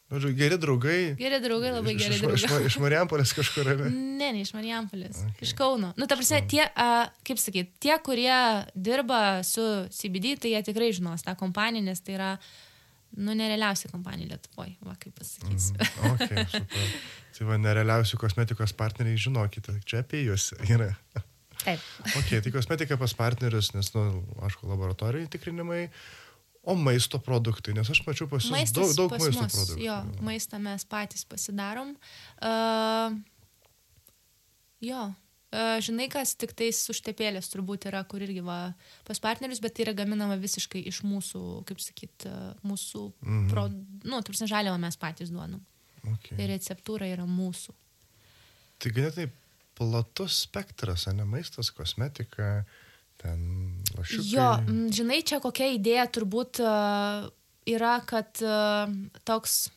[0.09, 1.01] Žodžiu, geri draugai.
[1.21, 2.61] geri draugai, labai iš, geri iš, draugai.
[2.65, 3.91] Iš, iš Marijampolės kažkur, ne?
[3.93, 5.45] Ne, ne iš Marijampolės, Okay.
[5.45, 5.91] iš Kauno.
[6.01, 8.39] Nu, ta prasme, tie, uh, kaip sakyt, tie, kurie
[8.73, 9.61] dirba su
[9.93, 12.31] CBD, tai jie tikrai žinos tą kompaniją, nes tai yra,
[13.17, 15.79] nu, nerealiausia kompanija Lietuvoje, va, kaip pasakysiu.
[15.79, 16.15] Mhm.
[16.15, 16.93] Okay, super.
[17.39, 20.91] Tai va, nerealiausių kosmetikos partneriai, žinokite, čia apie jūs yra.
[21.59, 21.83] Taip.
[22.19, 25.89] Ok, tai kosmetika pas partnerius, nes, na, nu, aišku, laboratorijai tikrinimai,
[26.69, 29.79] o maisto produktai, nes aš mačiau pas jūs daug, daug pas maisto mus, produktų.
[29.87, 29.97] Jo,
[30.27, 31.95] maistą mes patys pasidarom.
[32.43, 33.17] Uh,
[34.85, 35.09] jo.
[35.49, 38.75] Uh, žinai, kas tik tais užtepėlės turbūt yra, kur irgi va
[39.09, 43.47] pas partnerius, bet tai yra gaminama visiškai iš mūsų, kaip sakyt, uh, mūsų, Mhm.
[43.49, 43.63] pro,
[44.05, 45.63] nu, tarsi žaliavą mes patys duodam.
[46.05, 46.37] Okay.
[46.37, 47.73] Ir receptūra yra mūsų.
[48.79, 49.31] Tai ganėtinai
[49.75, 52.67] platus spektras, ne maistas, kosmetika,
[53.17, 54.29] ten lašiukai.
[54.29, 54.51] Jo,
[54.93, 57.31] žinai, čia kokia idėja turbūt uh,
[57.65, 58.37] yra, kad
[59.25, 59.71] toks,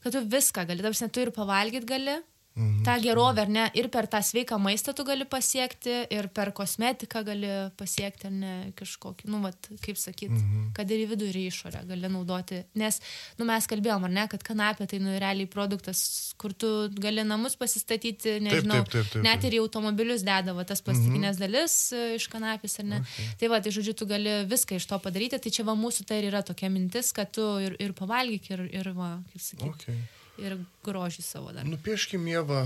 [0.00, 2.18] kad tu viską gali, tarsi tu ir pavalgyti gali,
[2.58, 2.82] Mhm.
[2.84, 7.22] tą gerovę, ar ne, ir per tą sveiką maistą tu gali pasiekti, ir per kosmetiką
[7.24, 10.72] gali pasiekti, ar ne, kažkokį, nu, vat, kaip sakyt, Mhm.
[10.74, 12.64] kad ir į vidų, ir į išorę gali naudoti.
[12.74, 13.00] Nes,
[13.38, 17.54] nu, mes kalbėjom, ar ne, kad kanapė tai, nu, realiai produktas, kur tu gali namus
[17.56, 19.52] pasistatyti, nežinau, taip, taip, taip, net taip.
[19.52, 21.44] ir į automobilius dedavo tas plastikinės mhm.
[21.46, 23.00] dalis e, iš kanapės, ar ne.
[23.06, 23.30] Okay.
[23.38, 26.18] Tai va, tai žodžiu, tu gali viską iš to padaryti, tai čia va mūsų tai
[26.22, 29.98] ir yra tokia mintis, kad tu ir, ir pavalgyk, ir, ir va, kaip sakyti, Okay.
[30.38, 31.66] Ir grožį savo dar.
[31.68, 32.62] Nupieškim Jėvą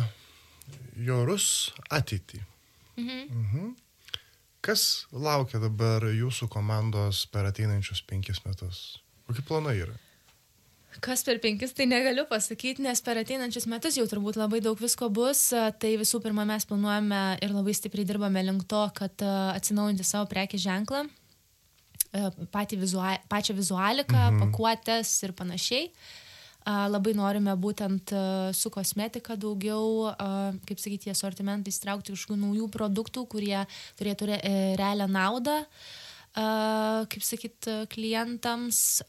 [1.07, 2.43] Jorus ateitį.
[3.01, 3.23] Mhm.
[3.43, 3.73] Mhm.
[4.63, 9.01] Kas laukia dabar jūsų komandos per ateinančius penkis metus?
[9.27, 9.97] Kokie planai yra?
[11.03, 15.09] Kas per penkis, tai negaliu pasakyti, nes per ateinančius metus jau turbūt labai daug visko
[15.11, 15.49] bus.
[15.51, 20.29] Tai visų pirma, mes planuojame ir labai stipriai dirbame link to, kad a, atsinaujinti savo
[20.31, 24.45] prekį ženklą, a, patį vizua, pačią vizualiką, mhm.
[24.45, 25.89] pakuotės ir panašiai.
[25.89, 26.22] A,
[26.67, 28.13] Labai norime būtent
[28.55, 30.13] su kosmetika daugiau,
[30.69, 33.65] kaip sakyti, į asortimentą įstraukti kažkokių naujų produktų, kurie
[33.99, 35.59] turėtų e, realią naudą.
[36.33, 39.03] kaip sakyt, klientams.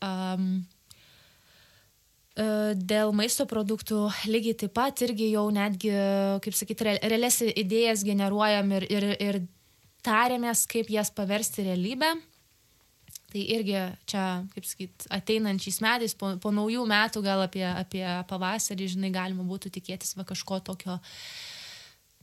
[2.36, 5.94] Dėl maisto produktų lygiai taip pat irgi jau netgi,
[6.42, 9.42] kaip sakyti, realias idėjas generuojam ir, ir, ir
[10.04, 12.16] tarėmės, kaip jas paversti realybę.
[13.34, 14.24] Tai irgi čia,
[14.54, 19.72] kaip sakyt, ateinančiais metais, po, po naujų metų, gal apie, apie pavasarį, žinai, galima būtų
[19.74, 21.00] tikėtis va kažko tokio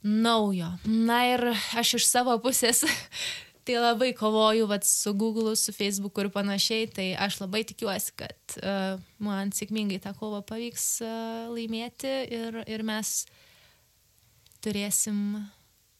[0.06, 0.70] naujo.
[0.86, 2.84] Na ir aš iš savo pusės
[3.66, 8.58] tai labai kovoju vat, su Google, su Facebook ir panašiai, tai aš labai tikiuosi, kad
[8.62, 13.24] uh, man sėkmingai tą kovą pavyks uh, laimėti ir, ir mes
[14.64, 15.42] turėsim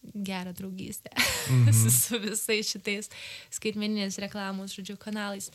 [0.03, 1.11] gerą draugystę
[1.51, 1.91] mm -hmm.
[1.91, 3.11] su, visais šitais
[3.51, 5.51] skaitmeninės reklamos, žodžiu, kanalais.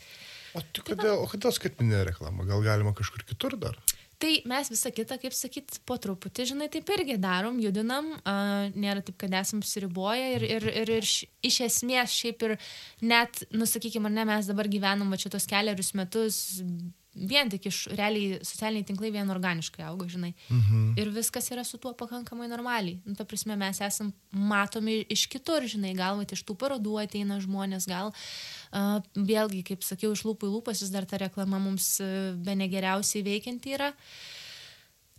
[0.53, 2.45] O, kodėl, o kodėl skaitmeninė reklama?
[2.45, 3.77] Gal galima kažkur kitur dar?
[4.17, 9.03] Tai mes visą kitą, kaip sakyt, po truputį, žinai, taip irgi darom, judinam, uh, nėra
[9.03, 12.55] taip, kad esam siriboję ir, ir, ir, ir š, iš esmės šiaip ir
[13.01, 16.55] net, nusakykime, ne, mes dabar gyvenam va čia tos keliarius metus
[17.15, 20.33] vien tik iš realiai socialiniai tinklai vien organiškai auga, žinai.
[20.49, 20.93] Mhm.
[20.99, 22.99] Ir viskas yra su tuo pakankamai normaliai.
[23.05, 27.39] Nu, ta prasme, mes esam matomi iš kitur, žinai, gal vat, iš tų parodų ateina
[27.39, 31.95] žmonės, gal uh, vėlgi, kaip sakiau, iš lūpų į lūpas vis dar ta reklama mums
[32.03, 33.93] uh, be negeriausiai veikianti yra.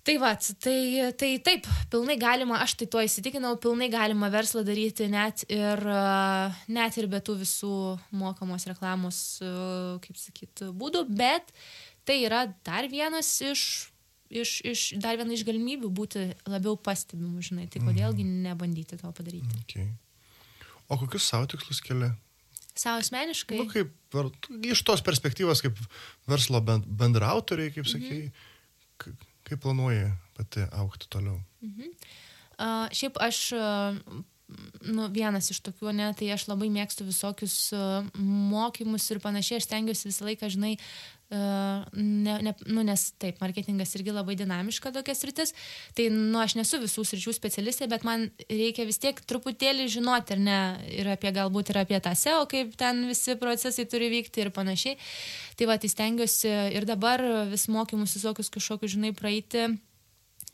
[0.07, 5.09] Tai va, tai, tai taip, pilnai galima, aš tai tuo įsitikinau, pilnai galima verslą daryti
[5.11, 5.83] net ir,
[6.71, 7.73] net ir be tų visų
[8.15, 9.19] mokamos reklamos,
[10.05, 11.51] kaip sakyt, būdų, bet
[12.07, 13.67] tai yra dar vienas iš,
[14.31, 18.47] iš, iš, dar viena iš galimybių būti labiau pastebimu, žinai, tai kodėlgi mhm.
[18.47, 19.63] nebandyti to padaryti.
[19.67, 19.91] Okay.
[20.87, 22.15] O kokius savo tikslus keli?
[22.79, 23.59] Savo asmeniškai?
[23.59, 23.91] Nu, kaip,
[24.71, 25.81] iš tos perspektyvos, kaip
[26.31, 29.17] verslo bendrautoriai, kaip mhm.
[29.47, 31.41] Kaip planuoji pati aukti toliau?
[31.65, 31.93] Mhm.
[32.57, 33.99] Uh, šiaip aš uh,
[34.87, 39.67] nu, vienas iš tokių, ne, tai aš labai mėgstu visokius uh, mokymus ir panašiai, aš
[39.69, 40.77] stengiuosi visą laiką, žinai,
[41.31, 45.53] ne, ne, nu, nes taip, marketingas irgi labai dinamiška tokia sritis,
[45.99, 50.43] tai, nu, aš nesu visų sričių specialistė, bet man reikia vis tiek truputėlį žinoti, ar
[50.43, 50.61] ne,
[50.95, 55.01] ir apie galbūt ir apie tą SEO, kaip ten visi procesai turi vykti ir panašiai.
[55.59, 59.67] Tai va, tai stengiuosi ir dabar vis mokymus visokius kažkokius, žinai, praeiti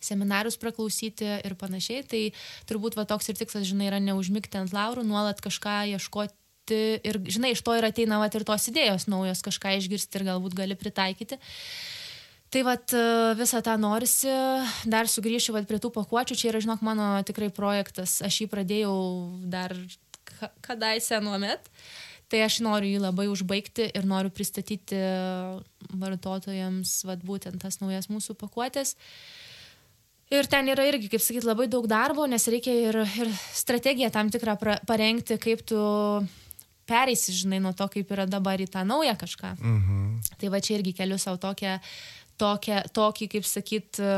[0.03, 2.07] seminarus praklausyti ir panašiai.
[2.09, 2.23] Tai
[2.71, 6.42] turbūt va toks ir tikslas, žinai, yra neužmigti ant laurų, nuolat kažką ieškoti
[7.05, 10.57] ir, žinai, iš to ir ateina vat, ir tos idėjos naujos, kažką išgirsti ir galbūt
[10.59, 11.39] gali pritaikyti.
[12.53, 13.03] Tai vat e,
[13.39, 14.33] visą tą norisi,
[14.85, 18.97] dar sugrįšiu vat, prie tų pakuočių, čia yra, žinok, mano tikrai projektas, aš jį pradėjau
[19.53, 19.73] dar
[20.67, 21.71] kadaise nuomet,
[22.33, 24.99] tai aš noriu jį labai užbaigti ir noriu pristatyti
[25.93, 28.97] vartotojams vat, būtent tas naujas mūsų pakuotės.
[30.33, 34.31] Ir ten yra irgi, kaip sakyti, labai daug darbo, nes reikia ir, ir strategiją tam
[34.33, 35.81] tikrą pra, parengti, kaip tu
[36.89, 39.55] pereisi, žinai, nuo to, kaip yra dabar į tą naują kažką.
[39.61, 40.01] Mhm.
[40.41, 41.79] Tai va čia irgi keliu savo tokią,
[42.43, 44.11] tokią, tokį, kaip sakyt, e,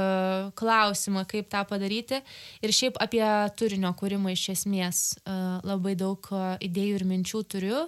[0.58, 2.20] klausimą, kaip tą padaryti.
[2.64, 3.24] Ir šiaip apie
[3.58, 5.36] turinio kūrimą iš esmės e,
[5.66, 7.84] labai daug e, idėjų ir minčių turiu.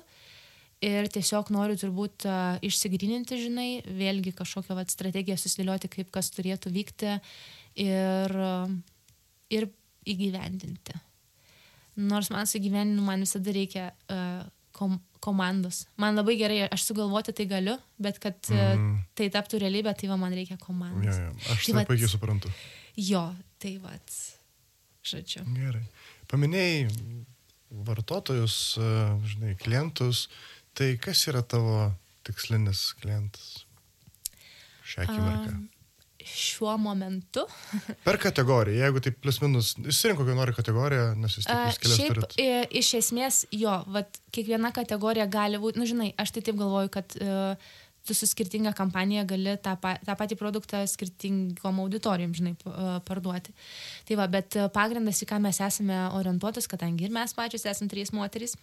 [0.84, 2.26] Ir tiesiog noriu turbūt
[2.68, 7.14] išsigryninti, žinai, vėlgi kažkokią vat, strategiją susidėlioti, kaip kas turėtų vykti
[7.80, 8.34] ir,
[9.48, 9.66] ir
[10.04, 10.98] įgyvendinti.
[11.96, 14.44] Nors man su įgyvendinimu man visada reikia uh,
[14.76, 15.84] kom, komandos.
[16.00, 18.90] Man labai gerai, aš sugalvoti tai galiu, bet kad mm.
[19.18, 21.16] tai taptų realybė, tai va, man reikia komandos.
[21.16, 21.54] Ja, ja.
[21.54, 22.52] Aš tai, tai puikiai suprantu.
[23.00, 23.24] Jo,
[23.62, 23.96] tai va,
[25.06, 25.44] žodžiu.
[25.56, 25.84] Gerai.
[26.30, 26.88] Paminėjai
[27.86, 28.90] vartotojus, e,
[29.32, 30.26] žinai, klientus,
[30.76, 31.90] tai kas yra tavo
[32.26, 33.64] tikslinis klientas
[34.86, 35.54] šią akimirką?
[35.54, 35.64] Um,
[36.26, 37.46] šiuo momentu.
[38.06, 42.38] per kategoriją, jeigu tai plus minus, išsirink kokią nori kategoriją, nes jūs kelias Šiaip, turit.
[42.82, 47.18] Iš esmės, jo, vat, kiekviena kategorija gali būti, nu žinai, aš tai taip galvoju, kad
[47.20, 47.74] uh,
[48.06, 52.54] tu su skirtinga kampanija gali tą, pa, tą patį produktą skirtingom auditorijom, žinai,
[53.06, 53.54] parduoti.
[54.08, 58.14] Tai va, bet pagrindas, į ką mes esame orientuotas, kadangi ir mes pačios esame trys
[58.16, 58.56] moterys,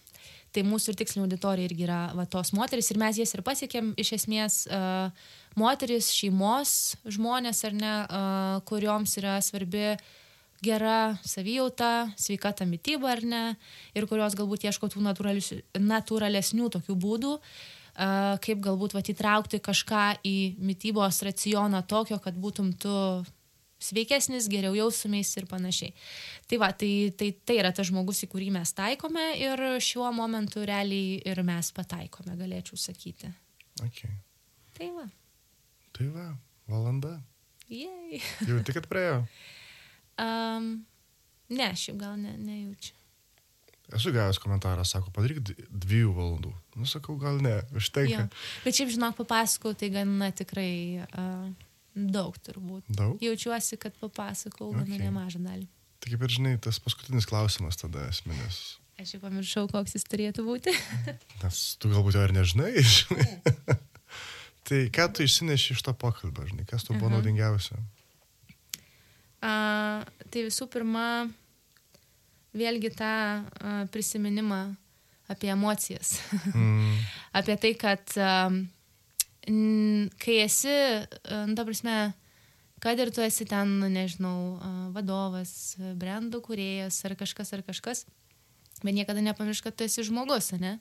[0.54, 3.92] tai mūsų ir tikslinė auditorija irgi yra va, tos moteris ir mes jas ir pasiekėm
[4.00, 5.12] iš esmės uh,
[5.60, 9.94] moteris, šeimos žmonės ar ne, uh, kurioms yra svarbi
[10.64, 13.44] gera savijauta, sveikata mytyba ar ne,
[13.92, 20.36] ir kurios galbūt ieško tų natūralesnių tokių būdų, uh, kaip galbūt vat, įtraukti kažką į
[20.58, 22.94] mytybos racioną tokio, kad būtum tu
[23.84, 25.94] sveikesnis, geriau jausumeis ir panašiai.
[26.48, 30.64] Tai va, tai, tai, tai yra tas žmogus, į kurį mes taikome ir šiuo momentu
[30.66, 33.30] realiai ir mes pataikome, galėčiau sakyti.
[33.84, 34.10] Okay.
[34.78, 35.06] Tai va.
[35.94, 36.26] Tai va,
[36.70, 37.18] valanda.
[37.70, 38.20] Jei.
[38.48, 39.22] Jau tik, kad praėjo.
[40.20, 40.84] Um,
[41.52, 42.96] ne, šiaip gal ne, nejaučiu.
[43.92, 46.52] Esu gavęs komentarą, sako, padaryk dviejų valandų.
[46.80, 47.76] Nu, sakau, gal ne, Jo.
[47.82, 48.22] užtenka.
[48.64, 51.50] Bet šiaip, žinok, papasakau, tai gana tikrai uh,
[51.94, 52.88] daug turbūt.
[52.88, 53.20] Daug.
[53.22, 55.04] Jaučiuosi, kad papasakau gana Okay.
[55.04, 55.68] nemažą dalį.
[56.00, 58.78] Tai kaip ir žinai, tas paskutinis klausimas tada esminis.
[59.00, 60.72] Aš jau pamiršau, koks jis turėtų būti.
[61.44, 63.28] Nes tu galbūt jo ir nežinai, žinai.
[64.64, 67.18] tai ką tu išsineši iš to pokalbio, žinai, kas tau buvo Aha.
[67.18, 67.76] naudingiausia?
[69.44, 70.00] Uh,
[70.32, 71.26] tai visų pirma,
[72.54, 73.12] vėlgi tą
[73.92, 74.62] prisiminimą
[75.28, 76.18] apie emocijas.
[76.54, 76.98] Mm,
[77.32, 78.12] apie tai, kad
[80.24, 80.74] kai esi,
[81.48, 81.96] nu, ta prasme,
[82.80, 84.60] kad ir tu esi ten, nu, nežinau,
[84.94, 88.04] vadovas, brandų kuriejas ar kažkas ar kažkas,
[88.82, 90.78] bet niekada nepamiršk, kad tu esi žmogus, ne?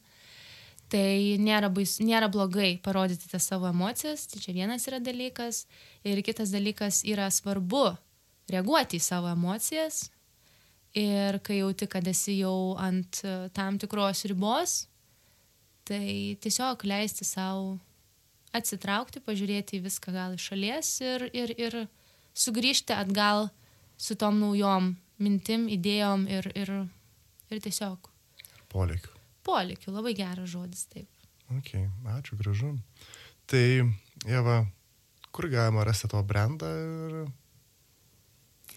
[0.94, 1.10] Tai
[1.42, 5.64] nėra, bais, nėra blogai parodyti tas savo emocijas, tai čia vienas yra dalykas.
[6.06, 7.96] Ir kitas dalykas yra svarbu
[8.52, 10.12] reaguoti į savo emocijas.
[10.94, 14.76] Ir kai jauti, kad esi jau ant e, tam tikros ribos,
[15.90, 17.80] tai tiesiog leisti savo
[18.54, 21.80] atsitraukti, pažiūrėti į viską gal iš šalies ir, ir, ir
[22.38, 23.48] sugrįžti atgal
[23.98, 26.72] su tom naujom mintim, idėjom ir, ir,
[27.50, 28.10] ir tiesiog
[28.70, 29.18] Polėkiu.
[29.46, 29.92] polikiu.
[29.94, 31.10] Labai geras žodis, taip.
[31.54, 31.76] Ok,
[32.14, 32.74] ačiū, gražu.
[33.50, 33.66] Tai,
[34.30, 34.64] Jeva,
[35.34, 37.18] kur galima rasti tavo brandą ir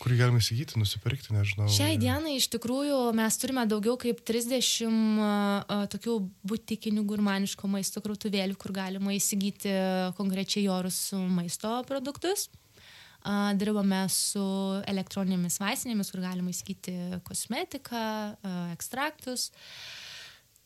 [0.00, 1.68] kurį galima įsigyti, nusipirkti, nežinau.
[1.72, 8.58] Šiai dienai iš tikrųjų mes turime daugiau kaip 30 uh, tokių butikinių gurmaniško maisto krautuvėlių,
[8.60, 9.72] kur galima įsigyti
[10.18, 12.48] konkrečiai jorus maisto produktus.
[13.26, 14.42] Uh, dirbame su
[14.86, 16.94] elektroninėmis vaistinėmis, kur galima įsigyti
[17.26, 18.02] kosmetiką,
[18.36, 19.50] uh, ekstraktus.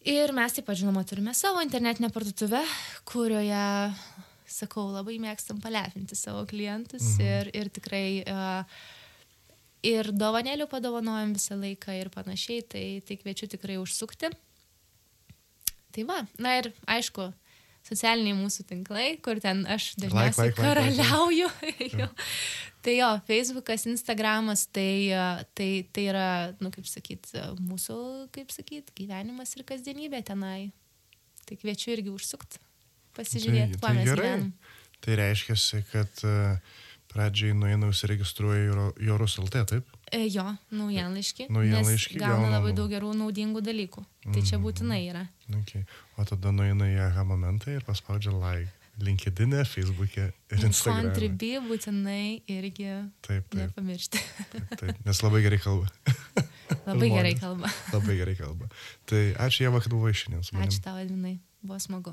[0.08, 2.60] Ir mes taip pat, žinoma, turime savo internetinę parduotuvę,
[3.08, 3.64] kurioje,
[4.48, 7.26] sakau, labai mėgstam palepinti savo klientus mhm.
[7.26, 8.80] ir, ir tikrai uh,
[9.86, 14.32] ir dovanėlių padovanojam visą laiką ir panašiai, tai, tai kviečiu tikrai užsukti.
[15.90, 17.30] Tai va, na ir aišku,
[17.86, 21.48] socialiniai mūsų tinklai, kur ten aš dažniausiai like, like, like, karaliauju.
[22.00, 22.08] Jo.
[22.80, 25.12] Tai jo, Facebookas, Instagramas, tai,
[25.58, 26.28] tai, tai yra,
[26.64, 27.28] nu kaip sakyt,
[27.60, 27.96] mūsų,
[28.32, 30.70] kaip sakyt, gyvenimas ir kasdienybė tenai.
[31.44, 32.60] Tai kviečiu irgi užsukti,
[33.18, 34.30] pasižiūrėti, tai, kuo mes gerai.
[34.30, 34.78] gyvenam.
[35.04, 36.32] Tai reiškia, kad e,
[37.12, 39.86] pradžiai nueina užsiregistruoja Joro- Jorus LT, taip?
[40.12, 40.44] E, jo.
[40.72, 44.04] Naujienlaiškį nes Gauna gauna labai daug gerų naudingų dalykų.
[44.32, 44.64] Tai čia Mhm.
[44.66, 45.28] būtinai yra.
[45.62, 45.84] Okay.
[46.18, 48.70] O tada nueina į aha momentą ir paspaudžia like.
[49.00, 51.08] LinkedIn, Facebook'e ir Instagram'e.
[51.14, 54.18] Contribui būtinai irgi Taip, taip, nepamiršti.
[54.52, 55.06] taip, taip.
[55.06, 55.86] Nes labai gerai kalba.
[56.86, 57.70] Labai gerai kalba.
[57.94, 58.68] Labai gerai kalba.
[59.06, 60.68] Tai ačiū Jeva, kad buvai šiandien su manimi.
[60.68, 61.38] Ačiū tau, Edvinai.
[61.62, 62.12] Buvo smagu.